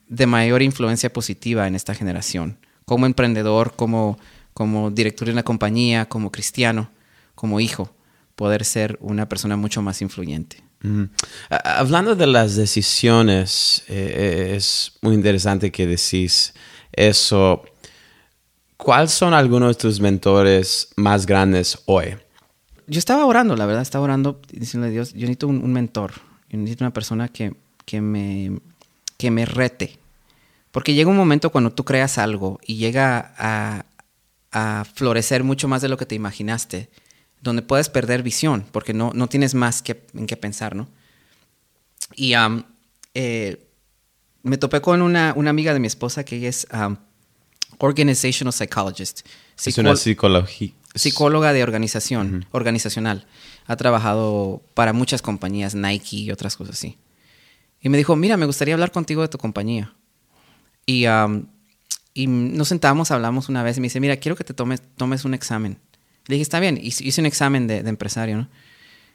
de 0.07 0.27
mayor 0.27 0.61
influencia 0.61 1.11
positiva 1.11 1.65
en 1.67 1.73
esta 1.73 1.95
generación. 1.95 2.57
Como 2.85 3.07
emprendedor, 3.07 3.75
como, 3.75 4.19
como 4.53 4.91
director 4.91 5.25
de 5.25 5.31
una 5.31 5.43
compañía, 5.43 6.07
como 6.07 6.31
cristiano, 6.31 6.91
como 7.33 7.59
hijo, 7.59 7.89
poder 8.41 8.65
ser 8.65 8.97
una 9.01 9.29
persona 9.29 9.55
mucho 9.55 9.83
más 9.83 10.01
influyente. 10.01 10.63
Mm. 10.81 11.03
Hablando 11.63 12.15
de 12.15 12.25
las 12.25 12.55
decisiones, 12.55 13.83
eh, 13.87 14.15
eh, 14.17 14.55
es 14.55 14.93
muy 15.03 15.13
interesante 15.13 15.71
que 15.71 15.85
decís 15.85 16.55
eso. 16.91 17.63
¿Cuáles 18.77 19.11
son 19.11 19.35
algunos 19.35 19.77
de 19.77 19.79
tus 19.79 19.99
mentores 19.99 20.89
más 20.95 21.27
grandes 21.27 21.77
hoy? 21.85 22.15
Yo 22.87 22.97
estaba 22.97 23.27
orando, 23.27 23.55
la 23.55 23.67
verdad, 23.67 23.83
estaba 23.83 24.05
orando 24.05 24.41
diciendo 24.51 24.87
a 24.87 24.89
Dios, 24.89 25.13
yo 25.13 25.19
necesito 25.19 25.47
un, 25.47 25.63
un 25.63 25.71
mentor, 25.71 26.13
yo 26.49 26.57
necesito 26.57 26.83
una 26.83 26.93
persona 26.93 27.27
que, 27.27 27.53
que, 27.85 28.01
me, 28.01 28.57
que 29.17 29.29
me 29.29 29.45
rete. 29.45 29.99
Porque 30.71 30.95
llega 30.95 31.11
un 31.11 31.15
momento 31.15 31.51
cuando 31.51 31.71
tú 31.71 31.85
creas 31.85 32.17
algo 32.17 32.59
y 32.65 32.77
llega 32.77 33.35
a, 33.37 33.85
a 34.51 34.83
florecer 34.95 35.43
mucho 35.43 35.67
más 35.67 35.83
de 35.83 35.89
lo 35.89 35.97
que 35.97 36.07
te 36.07 36.15
imaginaste, 36.15 36.89
donde 37.41 37.61
puedes 37.61 37.89
perder 37.89 38.23
visión, 38.23 38.65
porque 38.71 38.93
no, 38.93 39.11
no 39.13 39.27
tienes 39.27 39.55
más 39.55 39.81
que, 39.81 40.05
en 40.13 40.27
qué 40.27 40.37
pensar, 40.37 40.75
¿no? 40.75 40.87
Y 42.15 42.33
eh, 43.13 43.67
me 44.43 44.57
topé 44.57 44.81
con 44.81 45.01
una, 45.01 45.33
una 45.35 45.49
amiga 45.49 45.73
de 45.73 45.79
mi 45.79 45.87
esposa 45.87 46.23
que 46.23 46.37
ella 46.37 46.49
es 46.49 46.67
am, 46.71 46.97
organizational 47.77 48.53
psychologist. 48.53 49.21
Es 49.63 49.77
una 49.77 49.95
psicología. 49.95 50.71
psicóloga 50.95 51.53
de 51.53 51.63
organización, 51.63 52.45
organizacional. 52.51 53.25
Ha 53.65 53.75
trabajado 53.75 54.61
para 54.73 54.93
muchas 54.93 55.21
compañías, 55.21 55.75
Nike 55.75 56.17
y 56.17 56.31
otras 56.31 56.57
cosas 56.57 56.75
así. 56.75 56.97
Y 57.81 57.89
me 57.89 57.97
dijo, 57.97 58.15
mira, 58.15 58.37
me 58.37 58.45
gustaría 58.45 58.73
hablar 58.73 58.91
contigo 58.91 59.21
de 59.21 59.27
tu 59.27 59.37
compañía. 59.37 59.93
Y, 60.85 61.05
y 62.13 62.27
nos 62.27 62.67
sentamos, 62.67 63.11
hablamos 63.11 63.49
una 63.49 63.63
vez 63.63 63.77
y 63.77 63.81
me 63.81 63.85
dice, 63.85 63.99
mira, 63.99 64.17
quiero 64.17 64.35
que 64.35 64.43
te 64.43 64.53
tomes, 64.53 64.81
tomes 64.97 65.25
un 65.25 65.33
examen. 65.33 65.79
Le 66.27 66.35
dije, 66.35 66.43
está 66.43 66.59
bien, 66.59 66.79
hice 66.81 67.03
hice 67.05 67.21
un 67.21 67.25
examen 67.27 67.67
de, 67.67 67.83
de 67.83 67.89
empresario, 67.89 68.37
¿no? 68.37 68.47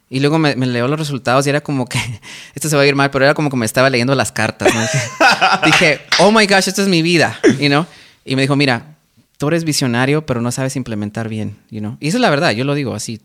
Y 0.08 0.20
luego 0.20 0.38
me, 0.38 0.54
me 0.54 0.66
leyó 0.66 0.86
los 0.86 0.98
resultados 0.98 1.46
y 1.46 1.50
era 1.50 1.60
como 1.62 1.86
que, 1.86 1.98
esto 2.54 2.68
se 2.68 2.76
va 2.76 2.82
a 2.82 2.86
ir 2.86 2.94
mal, 2.94 3.10
pero 3.10 3.24
era 3.24 3.34
como 3.34 3.50
que 3.50 3.56
me 3.56 3.66
estaba 3.66 3.90
leyendo 3.90 4.14
las 4.14 4.30
cartas, 4.32 4.72
¿no? 4.74 4.80
Dije, 4.80 4.98
dije, 5.64 6.00
oh 6.20 6.30
my 6.30 6.46
gosh, 6.46 6.68
esto 6.68 6.82
es 6.82 6.88
mi 6.88 7.02
vida, 7.02 7.38
you 7.60 7.68
know? 7.68 7.86
Y 8.24 8.36
me 8.36 8.42
dijo, 8.42 8.54
mira, 8.56 8.96
tú 9.38 9.48
eres 9.48 9.64
visionario, 9.64 10.24
pero 10.26 10.40
no 10.40 10.52
sabes 10.52 10.76
implementar 10.76 11.28
bien, 11.28 11.56
you 11.70 11.80
know? 11.80 11.96
Y 12.00 12.08
eso 12.08 12.18
es 12.18 12.20
la 12.20 12.30
verdad, 12.30 12.52
yo 12.52 12.64
lo 12.64 12.74
digo 12.74 12.94
así, 12.94 13.20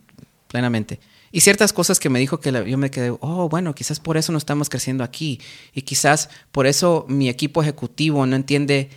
plenamente. 0.48 1.00
Y 1.32 1.42
ciertas 1.42 1.72
cosas 1.72 2.00
que 2.00 2.10
me 2.10 2.20
dijo 2.20 2.40
que 2.42 2.52
la- 2.52 2.64
yo 2.64 2.78
me 2.78 2.92
quedé, 2.92 3.12
oh, 3.22 3.48
bueno, 3.48 3.74
quizás 3.74 4.00
por 4.00 4.18
eso 4.18 4.32
no 4.32 4.38
estamos 4.38 4.68
creciendo 4.70 5.04
aquí. 5.04 5.40
Y 5.74 5.84
quizás 5.84 6.30
por 6.52 6.68
eso 6.68 7.06
mi 7.08 7.30
equipo 7.30 7.62
ejecutivo 7.62 8.26
no 8.26 8.36
entiende 8.36 8.90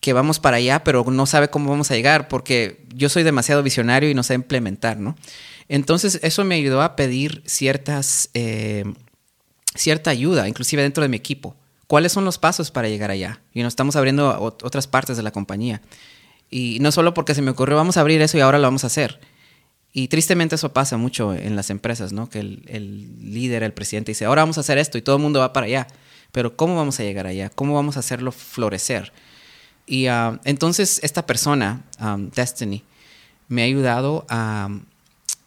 que 0.00 0.12
vamos 0.14 0.40
para 0.40 0.56
allá, 0.56 0.82
pero 0.82 1.04
no 1.10 1.26
sabe 1.26 1.48
cómo 1.48 1.70
vamos 1.70 1.90
a 1.90 1.94
llegar, 1.94 2.28
porque 2.28 2.84
yo 2.94 3.08
soy 3.08 3.22
demasiado 3.22 3.62
visionario 3.62 4.10
y 4.10 4.14
no 4.14 4.22
sé 4.22 4.34
implementar, 4.34 4.98
¿no? 4.98 5.14
Entonces, 5.68 6.18
eso 6.22 6.44
me 6.44 6.56
ayudó 6.56 6.82
a 6.82 6.96
pedir 6.96 7.42
ciertas, 7.46 8.30
eh, 8.34 8.84
cierta 9.74 10.10
ayuda, 10.10 10.48
inclusive 10.48 10.82
dentro 10.82 11.02
de 11.02 11.08
mi 11.08 11.16
equipo. 11.16 11.54
¿Cuáles 11.86 12.12
son 12.12 12.24
los 12.24 12.38
pasos 12.38 12.70
para 12.70 12.88
llegar 12.88 13.10
allá? 13.10 13.40
Y 13.52 13.62
nos 13.62 13.72
estamos 13.72 13.94
abriendo 13.94 14.40
otras 14.40 14.86
partes 14.86 15.16
de 15.16 15.22
la 15.22 15.32
compañía. 15.32 15.82
Y 16.50 16.78
no 16.80 16.92
solo 16.92 17.14
porque 17.14 17.34
se 17.34 17.42
me 17.42 17.50
ocurrió, 17.50 17.76
vamos 17.76 17.96
a 17.96 18.00
abrir 18.00 18.22
eso 18.22 18.38
y 18.38 18.40
ahora 18.40 18.58
lo 18.58 18.66
vamos 18.66 18.84
a 18.84 18.88
hacer. 18.88 19.20
Y 19.92 20.08
tristemente 20.08 20.54
eso 20.54 20.72
pasa 20.72 20.96
mucho 20.96 21.34
en 21.34 21.56
las 21.56 21.68
empresas, 21.68 22.12
¿no? 22.12 22.28
Que 22.28 22.40
el, 22.40 22.62
el 22.68 23.32
líder, 23.32 23.62
el 23.62 23.72
presidente 23.72 24.12
dice, 24.12 24.24
ahora 24.24 24.42
vamos 24.42 24.56
a 24.56 24.60
hacer 24.60 24.78
esto 24.78 24.98
y 24.98 25.02
todo 25.02 25.16
el 25.16 25.22
mundo 25.22 25.40
va 25.40 25.52
para 25.52 25.66
allá. 25.66 25.88
Pero 26.32 26.56
¿cómo 26.56 26.76
vamos 26.76 26.98
a 27.00 27.02
llegar 27.02 27.26
allá? 27.26 27.50
¿Cómo 27.50 27.74
vamos 27.74 27.96
a 27.96 28.00
hacerlo 28.00 28.32
florecer? 28.32 29.12
Y 29.90 30.06
ah, 30.06 30.40
entonces 30.44 31.00
esta 31.02 31.26
persona, 31.26 31.82
um, 32.00 32.30
Destiny, 32.30 32.84
me 33.48 33.62
ha 33.62 33.64
ayudado 33.64 34.24
a... 34.28 34.68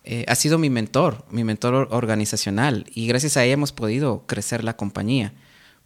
eh, 0.04 0.26
ha 0.28 0.36
sido 0.36 0.58
mi 0.58 0.70
mentor, 0.70 1.24
mi 1.32 1.46
mentor 1.46 1.74
or- 1.74 1.88
organizacional. 1.92 2.86
Y 2.94 3.08
gracias 3.08 3.38
a 3.38 3.46
ella 3.46 3.54
hemos 3.54 3.72
podido 3.72 4.26
crecer 4.28 4.66
la 4.66 4.76
compañía. 4.76 5.32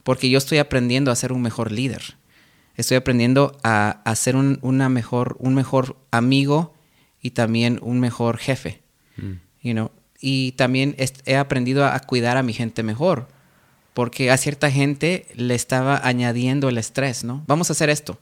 Porque 0.03 0.31
yo 0.31 0.39
estoy 0.39 0.57
aprendiendo 0.57 1.11
a 1.11 1.15
ser 1.15 1.31
un 1.31 1.43
mejor 1.43 1.71
líder. 1.71 2.17
Estoy 2.75 2.97
aprendiendo 2.97 3.55
a, 3.63 4.01
a 4.03 4.15
ser 4.15 4.35
un, 4.35 4.57
una 4.63 4.89
mejor, 4.89 5.35
un 5.39 5.53
mejor 5.53 5.95
amigo 6.09 6.73
y 7.21 7.31
también 7.31 7.77
un 7.83 7.99
mejor 7.99 8.39
jefe. 8.39 8.81
You 9.61 9.73
know? 9.73 9.91
Y 10.19 10.53
también 10.53 10.95
he 11.25 11.35
aprendido 11.35 11.85
a, 11.85 11.93
a 11.93 11.99
cuidar 11.99 12.37
a 12.37 12.43
mi 12.43 12.53
gente 12.53 12.81
mejor. 12.81 13.27
Porque 13.93 14.31
a 14.31 14.37
cierta 14.37 14.71
gente 14.71 15.27
le 15.35 15.53
estaba 15.53 16.01
añadiendo 16.03 16.69
el 16.69 16.79
estrés, 16.79 17.23
¿no? 17.23 17.43
Vamos 17.45 17.69
a 17.69 17.73
hacer 17.73 17.89
esto. 17.91 18.17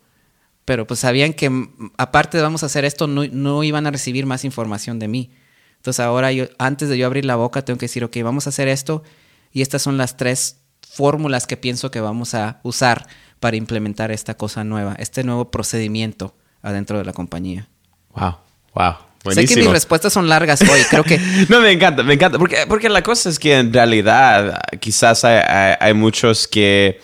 Pero 0.65 0.87
pues 0.87 0.99
sabían 0.99 1.33
que 1.33 1.49
mm, 1.49 1.91
aparte 1.97 2.37
de 2.37 2.43
vamos 2.43 2.63
a 2.63 2.65
hacer 2.65 2.85
esto, 2.85 3.07
no, 3.07 3.23
no 3.31 3.63
iban 3.63 3.87
a 3.87 3.91
recibir 3.91 4.25
más 4.25 4.43
información 4.43 4.99
de 4.99 5.07
mí. 5.07 5.31
Entonces 5.77 5.99
ahora 5.99 6.31
yo, 6.31 6.45
antes 6.57 6.89
de 6.89 6.97
yo 6.97 7.05
abrir 7.05 7.25
la 7.25 7.35
boca, 7.35 7.63
tengo 7.63 7.77
que 7.77 7.85
decir, 7.85 8.03
ok, 8.03 8.17
vamos 8.23 8.47
a 8.47 8.49
hacer 8.49 8.67
esto 8.67 9.03
y 9.51 9.61
estas 9.61 9.83
son 9.83 9.97
las 9.97 10.17
tres 10.17 10.57
fórmulas 10.81 11.45
que 11.45 11.57
pienso 11.57 11.91
que 11.91 12.01
vamos 12.01 12.33
a 12.33 12.59
usar 12.63 13.07
para 13.39 13.57
implementar 13.57 14.11
esta 14.11 14.35
cosa 14.35 14.63
nueva, 14.63 14.95
este 14.97 15.23
nuevo 15.23 15.51
procedimiento 15.51 16.35
adentro 16.61 16.97
de 16.97 17.05
la 17.05 17.13
compañía. 17.13 17.67
Wow, 18.15 18.37
wow. 18.73 18.95
Sé 19.33 19.45
que 19.45 19.55
mis 19.57 19.69
respuestas 19.69 20.13
son 20.13 20.29
largas 20.29 20.61
hoy, 20.61 20.81
creo 20.89 21.03
que... 21.03 21.17
no, 21.49 21.59
me 21.59 21.71
encanta, 21.71 22.03
me 22.03 22.13
encanta, 22.13 22.37
porque, 22.37 22.65
porque 22.67 22.89
la 22.89 23.01
cosa 23.01 23.29
es 23.29 23.39
que 23.39 23.57
en 23.57 23.73
realidad 23.73 24.59
quizás 24.79 25.23
hay, 25.25 25.75
hay 25.79 25.93
muchos 25.93 26.47
que 26.47 26.99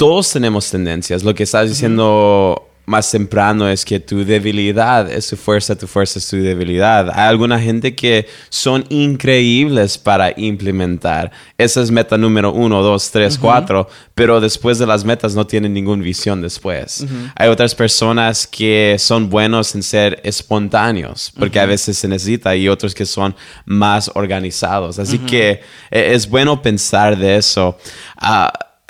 todos 0.00 0.32
tenemos 0.32 0.70
tendencias. 0.70 1.22
Lo 1.22 1.34
que 1.34 1.42
estás 1.42 1.68
diciendo 1.68 2.70
más 2.86 3.10
temprano 3.10 3.68
es 3.68 3.84
que 3.84 4.00
tu 4.00 4.24
debilidad 4.24 5.12
es 5.12 5.28
tu 5.28 5.36
fuerza, 5.36 5.76
tu 5.76 5.86
fuerza 5.86 6.18
es 6.18 6.26
tu 6.26 6.38
debilidad. 6.38 7.10
Hay 7.10 7.28
alguna 7.28 7.60
gente 7.60 7.94
que 7.94 8.26
son 8.48 8.86
increíbles 8.88 9.98
para 9.98 10.32
implementar. 10.38 11.30
Esa 11.58 11.82
es 11.82 11.90
meta 11.90 12.16
número 12.16 12.50
uno, 12.50 12.82
dos, 12.82 13.10
tres, 13.10 13.36
cuatro, 13.36 13.90
pero 14.14 14.40
después 14.40 14.78
de 14.78 14.86
las 14.86 15.04
metas 15.04 15.34
no 15.34 15.46
tienen 15.46 15.74
ninguna 15.74 16.02
visión 16.02 16.40
después. 16.40 17.04
Hay 17.36 17.50
otras 17.50 17.74
personas 17.74 18.46
que 18.46 18.96
son 18.98 19.28
buenos 19.28 19.74
en 19.74 19.82
ser 19.82 20.18
espontáneos, 20.24 21.30
porque 21.38 21.60
a 21.60 21.66
veces 21.66 21.98
se 21.98 22.08
necesita, 22.08 22.56
y 22.56 22.70
otros 22.70 22.94
que 22.94 23.04
son 23.04 23.36
más 23.66 24.10
organizados. 24.14 24.98
Así 24.98 25.18
que 25.18 25.60
e, 25.90 26.14
es 26.14 26.26
bueno 26.26 26.62
pensar 26.62 27.18
de 27.18 27.36
eso. 27.36 27.76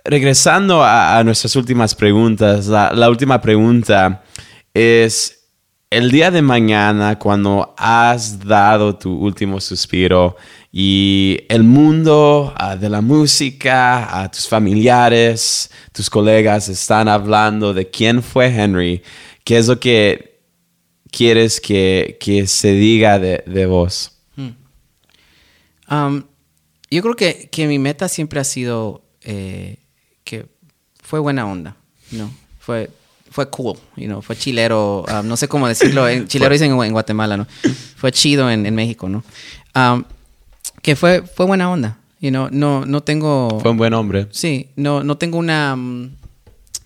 Regresando 0.05 0.83
a, 0.83 1.23
nuestras 1.25 1.55
últimas 1.57 1.95
preguntas, 1.95 2.67
la, 2.67 3.11
última 3.11 3.41
pregunta 3.41 4.23
es, 4.73 5.49
el 5.91 6.11
día 6.11 6.31
de 6.31 6.41
mañana, 6.41 7.19
cuando 7.19 7.75
has 7.77 8.39
dado 8.39 8.97
tu 8.97 9.13
último 9.13 9.61
suspiro 9.61 10.37
y 10.73 11.41
el 11.49 11.65
mundo 11.65 12.55
ah, 12.57 12.77
de 12.77 12.89
la 12.89 13.03
música, 13.03 14.23
a 14.23 14.31
tus 14.31 14.49
familiares, 14.49 15.71
tus 15.93 16.09
colegas 16.09 16.69
están 16.69 17.09
hablando 17.09 17.75
de 17.75 17.91
quién 17.91 18.23
fue 18.23 18.47
Henry, 18.47 19.03
¿qué 19.45 19.59
es 19.59 19.67
lo 19.67 19.79
que 19.81 20.41
quieres 21.11 21.61
que, 21.61 22.45
se 22.47 22.73
diga 22.73 23.19
de, 23.19 23.67
vos? 23.67 24.23
Hmm. 24.35 24.51
Um, 25.91 26.23
yo 26.91 27.03
creo 27.03 27.17
que, 27.17 27.49
que, 27.51 27.67
mi 27.67 27.79
meta 27.79 28.09
siempre 28.09 28.41
ha 28.41 28.45
sido 28.45 29.05
eh, 29.23 29.77
que 29.77 29.80
fue 31.11 31.19
buena 31.19 31.45
onda, 31.45 31.75
¿no? 32.13 32.31
Fue, 32.61 32.89
fue 33.33 33.51
cool, 33.51 33.77
you 33.97 34.07
know, 34.07 34.23
fue 34.23 34.37
chilero, 34.37 35.05
um, 35.09 35.27
no 35.27 35.37
sé 35.37 35.49
cómo 35.49 35.67
decirlo, 35.67 36.09
en, 36.09 36.29
chilero 36.29 36.53
dicen 36.53 36.71
en, 36.71 36.93
Guatemala, 36.93 37.37
¿no? 37.37 37.49
Fue 37.97 38.13
chido 38.13 38.49
en, 38.49 38.73
México, 38.73 39.09
¿no? 39.09 39.25
Um, 39.75 40.05
que 40.83 40.95
fue, 40.95 41.23
fue 41.23 41.47
buena 41.47 41.69
onda, 41.69 41.99
you 42.21 42.31
know, 42.31 42.49
no, 42.53 42.87
no 42.87 43.03
tengo... 43.03 43.59
Fue 43.61 43.73
un 43.73 43.77
buen 43.77 43.93
hombre. 43.93 44.29
Sí, 44.31 44.69
no, 44.77 45.03
no 45.03 45.19
tengo 45.19 45.37
una... 45.37 45.75
Um, 45.75 46.11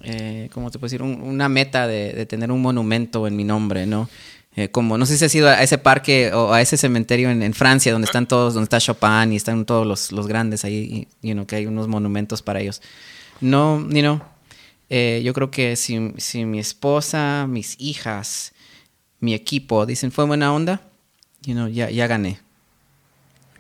eh, 0.01 0.49
¿Cómo 0.55 0.71
te 0.71 0.79
puedo 0.79 0.87
decir? 0.91 1.03
una 1.03 1.51
meta 1.51 1.87
de, 1.87 2.25
tener 2.25 2.51
un 2.51 2.63
monumento 2.63 3.27
en 3.27 3.37
mi 3.37 3.45
nombre, 3.45 3.85
¿no? 3.85 4.09
Eh, 4.57 4.69
como, 4.71 4.97
no 4.97 5.05
sé 5.05 5.19
si 5.19 5.25
has 5.27 5.35
ido 5.35 5.49
a 5.49 5.63
ese 5.63 5.77
parque 5.77 6.33
o 6.33 6.55
a 6.55 6.63
ese 6.63 6.79
cementerio 6.79 7.29
en, 7.31 7.53
Francia 7.53 7.93
donde 7.93 8.07
están 8.07 8.27
todos, 8.27 8.55
donde 8.55 8.65
está 8.65 8.81
Chopin 8.81 9.35
y 9.35 9.37
están 9.37 9.67
todos 9.67 9.87
los, 9.87 10.13
los 10.13 10.27
grandes 10.27 10.65
ahí, 10.65 11.09
y, 11.23 11.29
you 11.29 11.35
know, 11.35 11.45
que 11.47 11.57
hay 11.57 11.67
unos 11.67 11.89
monumentos 11.89 12.41
para 12.41 12.61
ellos. 12.61 12.81
No, 13.41 13.81
ni 13.81 14.03
no. 14.03 14.23
Eh, 14.91 15.23
yo 15.25 15.33
creo 15.33 15.51
que 15.51 15.77
si, 15.77 15.99
mi 15.99 16.59
esposa, 16.59 17.47
mis 17.49 17.77
hijas, 17.79 18.53
mi 19.21 19.35
equipo 19.35 19.87
dicen 19.87 20.13
fue 20.13 20.27
buena 20.27 20.53
onda, 20.53 20.81
you 21.45 21.69
ya, 21.69 21.91
ya 21.91 22.07
gané. 22.07 22.39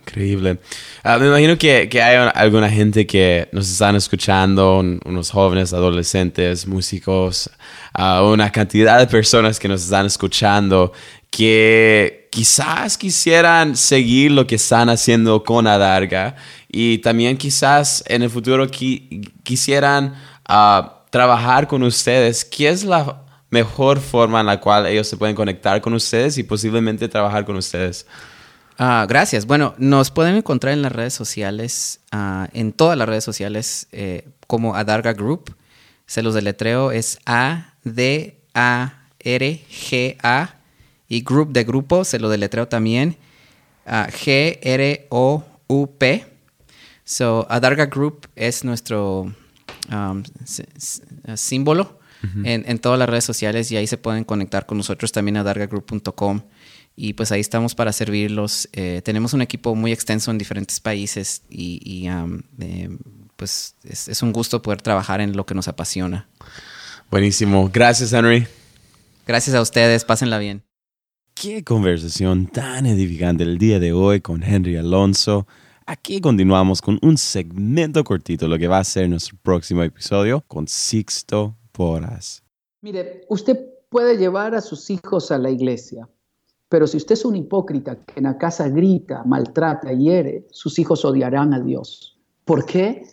Increíble. 0.06 0.58
Ah, 1.02 1.18
me 1.18 1.28
imagino 1.28 1.56
que, 1.56 1.88
hay 1.94 2.30
alguna 2.34 2.68
gente 2.68 3.06
que 3.06 3.48
nos 3.52 3.70
están 3.70 3.96
escuchando, 3.96 4.78
unos 4.78 5.30
jóvenes, 5.30 5.72
adolescentes, 5.72 6.66
músicos, 6.66 7.50
uh, 7.98 8.22
una 8.22 8.52
cantidad 8.52 8.98
de 8.98 9.06
personas 9.06 9.58
que 9.58 9.66
nos 9.66 9.82
están 9.82 10.04
escuchando 10.04 10.92
que 11.36 12.28
quizás 12.30 12.96
quisieran 12.96 13.76
seguir 13.76 14.30
lo 14.30 14.46
que 14.46 14.54
están 14.54 14.88
haciendo 14.88 15.42
con 15.42 15.66
Adarga 15.66 16.36
y 16.68 16.98
también 16.98 17.36
quizás 17.36 18.04
en 18.06 18.22
el 18.22 18.30
futuro 18.30 18.68
quisieran 19.42 20.14
ah, 20.46 21.02
trabajar 21.10 21.66
con 21.66 21.82
ustedes. 21.82 22.44
¿Qué 22.44 22.68
es 22.68 22.84
la 22.84 23.20
mejor 23.50 23.98
forma 23.98 24.38
en 24.38 24.46
la 24.46 24.60
cual 24.60 24.86
ellos 24.86 25.08
se 25.08 25.16
pueden 25.16 25.34
conectar 25.34 25.80
con 25.80 25.92
ustedes 25.94 26.38
y 26.38 26.44
posiblemente 26.44 27.08
trabajar 27.08 27.44
con 27.44 27.56
ustedes? 27.56 28.06
Ah, 28.78 29.04
gracias. 29.08 29.44
Bueno, 29.44 29.74
nos 29.76 30.12
pueden 30.12 30.36
encontrar 30.36 30.72
en 30.72 30.82
las 30.82 30.92
redes 30.92 31.14
sociales, 31.14 31.98
ah, 32.12 32.48
en 32.52 32.72
todas 32.72 32.96
las 32.96 33.08
redes 33.08 33.24
sociales, 33.24 33.88
eh, 33.90 34.28
como 34.46 34.76
Adarga 34.76 35.14
Group. 35.14 35.56
Se 36.06 36.22
los 36.22 36.34
deletreo, 36.34 36.92
es 36.92 37.18
A-D-A-R-G-A. 37.26 37.74
Y 41.08 41.22
Group 41.22 41.52
de 41.52 41.64
grupo, 41.64 42.04
se 42.04 42.18
lo 42.18 42.28
deletreo 42.28 42.68
también, 42.68 43.16
G-R-O-U-P. 43.86 44.66
So, 47.04 47.46
Adarga 47.50 47.86
Group 47.86 48.28
es 48.34 48.64
nuestro 48.64 49.32
um, 49.92 50.22
símbolo 51.34 51.98
en, 52.44 52.78
todas 52.78 52.98
las 52.98 53.08
redes 53.08 53.24
sociales 53.24 53.70
y 53.70 53.76
ahí 53.76 53.86
se 53.86 53.98
pueden 53.98 54.24
conectar 54.24 54.64
con 54.64 54.78
nosotros 54.78 55.12
también 55.12 55.36
a 55.36 55.40
adargagroup.com 55.40 56.40
y 56.96 57.12
pues 57.12 57.32
ahí 57.32 57.40
estamos 57.40 57.74
para 57.74 57.92
servirlos. 57.92 58.68
Eh, 58.72 59.02
tenemos 59.04 59.34
un 59.34 59.42
equipo 59.42 59.74
muy 59.74 59.92
extenso 59.92 60.30
en 60.30 60.38
diferentes 60.38 60.80
países 60.80 61.42
y, 61.50 62.08
um, 62.08 62.40
eh, 62.60 62.88
pues 63.36 63.74
es, 63.82 64.08
es 64.08 64.22
un 64.22 64.32
gusto 64.32 64.62
poder 64.62 64.80
trabajar 64.80 65.20
en 65.20 65.36
lo 65.36 65.44
que 65.44 65.54
nos 65.54 65.68
apasiona. 65.68 66.28
Buenísimo. 67.10 67.68
Gracias, 67.72 68.12
Henry. 68.12 68.46
Gracias 69.26 69.54
a 69.54 69.60
ustedes. 69.60 70.04
Pásenla 70.04 70.38
bien. 70.38 70.73
Qué 71.34 71.64
conversación 71.64 72.46
tan 72.46 72.86
edificante 72.86 73.42
el 73.42 73.58
día 73.58 73.80
de 73.80 73.92
hoy 73.92 74.20
con 74.20 74.42
Henry 74.42 74.76
Alonso. 74.76 75.46
Aquí 75.84 76.20
continuamos 76.20 76.80
con 76.80 76.98
un 77.02 77.18
segmento 77.18 78.04
cortito, 78.04 78.46
lo 78.46 78.56
que 78.56 78.68
va 78.68 78.78
a 78.78 78.84
ser 78.84 79.08
nuestro 79.08 79.36
próximo 79.42 79.82
episodio 79.82 80.44
con 80.46 80.68
Sixto 80.68 81.56
Poras. 81.72 82.42
Mire, 82.82 83.26
usted 83.28 83.58
puede 83.90 84.16
llevar 84.16 84.54
a 84.54 84.60
sus 84.60 84.88
hijos 84.90 85.32
a 85.32 85.38
la 85.38 85.50
iglesia, 85.50 86.08
pero 86.68 86.86
si 86.86 86.96
usted 86.96 87.14
es 87.14 87.24
un 87.24 87.36
hipócrita 87.36 87.96
que 87.96 88.20
en 88.20 88.24
la 88.24 88.38
casa 88.38 88.68
grita, 88.68 89.24
maltrata, 89.24 89.92
hiere, 89.92 90.46
sus 90.50 90.78
hijos 90.78 91.04
odiarán 91.04 91.52
a 91.52 91.60
Dios. 91.60 92.16
¿Por 92.44 92.64
qué? 92.64 93.06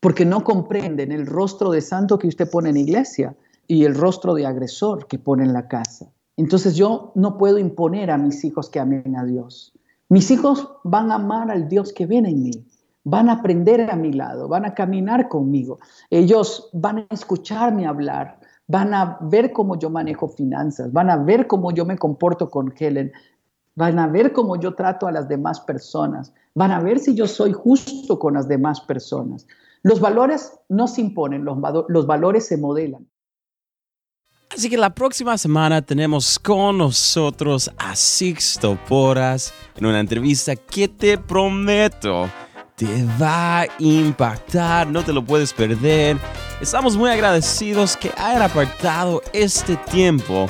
Porque 0.00 0.26
no 0.26 0.42
comprenden 0.42 1.12
el 1.12 1.26
rostro 1.26 1.70
de 1.70 1.80
santo 1.80 2.18
que 2.18 2.26
usted 2.26 2.50
pone 2.50 2.70
en 2.70 2.74
la 2.74 2.80
iglesia 2.80 3.36
y 3.68 3.84
el 3.84 3.94
rostro 3.94 4.34
de 4.34 4.46
agresor 4.46 5.06
que 5.06 5.20
pone 5.20 5.44
en 5.44 5.52
la 5.52 5.68
casa. 5.68 6.12
Entonces 6.36 6.76
yo 6.76 7.12
no 7.14 7.36
puedo 7.36 7.58
imponer 7.58 8.10
a 8.10 8.18
mis 8.18 8.44
hijos 8.44 8.70
que 8.70 8.80
amen 8.80 9.16
a 9.16 9.24
Dios. 9.24 9.72
Mis 10.08 10.30
hijos 10.30 10.68
van 10.84 11.10
a 11.10 11.16
amar 11.16 11.50
al 11.50 11.68
Dios 11.68 11.92
que 11.92 12.06
viene 12.06 12.30
en 12.30 12.42
mí, 12.42 12.66
van 13.04 13.28
a 13.28 13.34
aprender 13.34 13.90
a 13.90 13.96
mi 13.96 14.12
lado, 14.12 14.48
van 14.48 14.64
a 14.64 14.74
caminar 14.74 15.28
conmigo. 15.28 15.78
Ellos 16.10 16.68
van 16.72 16.98
a 16.98 17.06
escucharme 17.10 17.86
hablar, 17.86 18.38
van 18.66 18.94
a 18.94 19.18
ver 19.22 19.52
cómo 19.52 19.78
yo 19.78 19.90
manejo 19.90 20.28
finanzas, 20.28 20.92
van 20.92 21.10
a 21.10 21.16
ver 21.16 21.46
cómo 21.46 21.72
yo 21.72 21.84
me 21.84 21.96
comporto 21.98 22.50
con 22.50 22.72
Helen, 22.78 23.12
van 23.74 23.98
a 23.98 24.06
ver 24.06 24.32
cómo 24.32 24.56
yo 24.56 24.74
trato 24.74 25.06
a 25.06 25.12
las 25.12 25.28
demás 25.28 25.60
personas, 25.60 26.32
van 26.54 26.70
a 26.70 26.80
ver 26.80 26.98
si 26.98 27.14
yo 27.14 27.26
soy 27.26 27.52
justo 27.52 28.18
con 28.18 28.34
las 28.34 28.48
demás 28.48 28.80
personas. 28.80 29.46
Los 29.82 30.00
valores 30.00 30.58
no 30.68 30.88
se 30.88 31.00
imponen, 31.00 31.44
los, 31.44 31.58
los 31.88 32.06
valores 32.06 32.46
se 32.46 32.56
modelan. 32.56 33.06
Así 34.54 34.68
que 34.68 34.76
la 34.76 34.90
próxima 34.90 35.38
semana 35.38 35.80
tenemos 35.80 36.38
con 36.38 36.76
nosotros 36.76 37.70
a 37.78 37.96
Sixto 37.96 38.78
Poras 38.86 39.54
en 39.76 39.86
una 39.86 39.98
entrevista 39.98 40.54
que 40.56 40.88
te 40.88 41.16
prometo 41.16 42.28
te 42.76 43.04
va 43.20 43.60
a 43.60 43.66
impactar, 43.78 44.86
no 44.86 45.04
te 45.04 45.12
lo 45.12 45.24
puedes 45.24 45.52
perder. 45.52 46.18
Estamos 46.60 46.96
muy 46.96 47.10
agradecidos 47.10 47.96
que 47.96 48.12
hayan 48.16 48.42
apartado 48.42 49.22
este 49.32 49.76
tiempo 49.76 50.48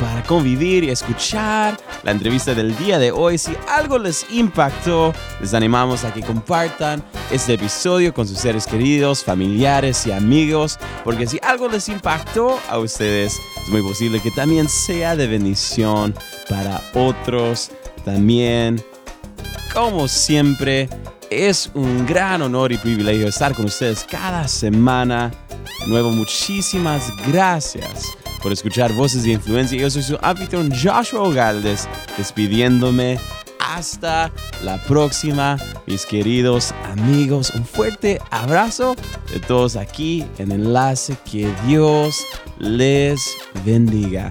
para 0.00 0.22
convivir 0.22 0.84
y 0.84 0.90
escuchar 0.90 1.78
la 2.02 2.10
entrevista 2.10 2.54
del 2.54 2.76
día 2.76 2.98
de 2.98 3.12
hoy. 3.12 3.38
Si 3.38 3.52
algo 3.68 3.98
les 3.98 4.26
impactó, 4.30 5.12
les 5.40 5.54
animamos 5.54 6.04
a 6.04 6.12
que 6.12 6.22
compartan 6.22 7.02
este 7.30 7.54
episodio 7.54 8.12
con 8.12 8.26
sus 8.26 8.38
seres 8.38 8.66
queridos, 8.66 9.24
familiares 9.24 10.06
y 10.06 10.12
amigos, 10.12 10.78
porque 11.04 11.26
si 11.26 11.38
algo 11.42 11.68
les 11.68 11.88
impactó 11.88 12.58
a 12.68 12.78
ustedes, 12.78 13.38
es 13.62 13.68
muy 13.68 13.82
posible 13.82 14.20
que 14.20 14.30
también 14.30 14.68
sea 14.68 15.16
de 15.16 15.26
bendición 15.26 16.14
para 16.48 16.82
otros 16.94 17.70
también. 18.04 18.82
Como 19.72 20.08
siempre, 20.08 20.88
es 21.30 21.70
un 21.74 22.04
gran 22.06 22.42
honor 22.42 22.72
y 22.72 22.78
privilegio 22.78 23.28
estar 23.28 23.54
con 23.54 23.66
ustedes 23.66 24.04
cada 24.04 24.46
semana. 24.48 25.30
De 25.80 25.86
nuevo, 25.86 26.10
muchísimas 26.10 27.10
gracias 27.28 28.16
por 28.42 28.52
escuchar 28.52 28.92
Voces 28.92 29.22
de 29.22 29.32
Influencia. 29.32 29.78
Yo 29.78 29.90
soy 29.90 30.02
su 30.02 30.18
anfitrión 30.20 30.70
Joshua 30.70 31.32
Galdes, 31.32 31.88
despidiéndome 32.18 33.18
hasta 33.58 34.32
la 34.64 34.82
próxima, 34.82 35.56
mis 35.86 36.04
queridos 36.04 36.74
amigos. 36.90 37.52
Un 37.54 37.64
fuerte 37.64 38.20
abrazo 38.30 38.96
de 39.32 39.40
todos 39.40 39.76
aquí 39.76 40.26
en 40.38 40.52
Enlace. 40.52 41.16
Que 41.30 41.52
Dios 41.66 42.24
les 42.58 43.36
bendiga. 43.64 44.30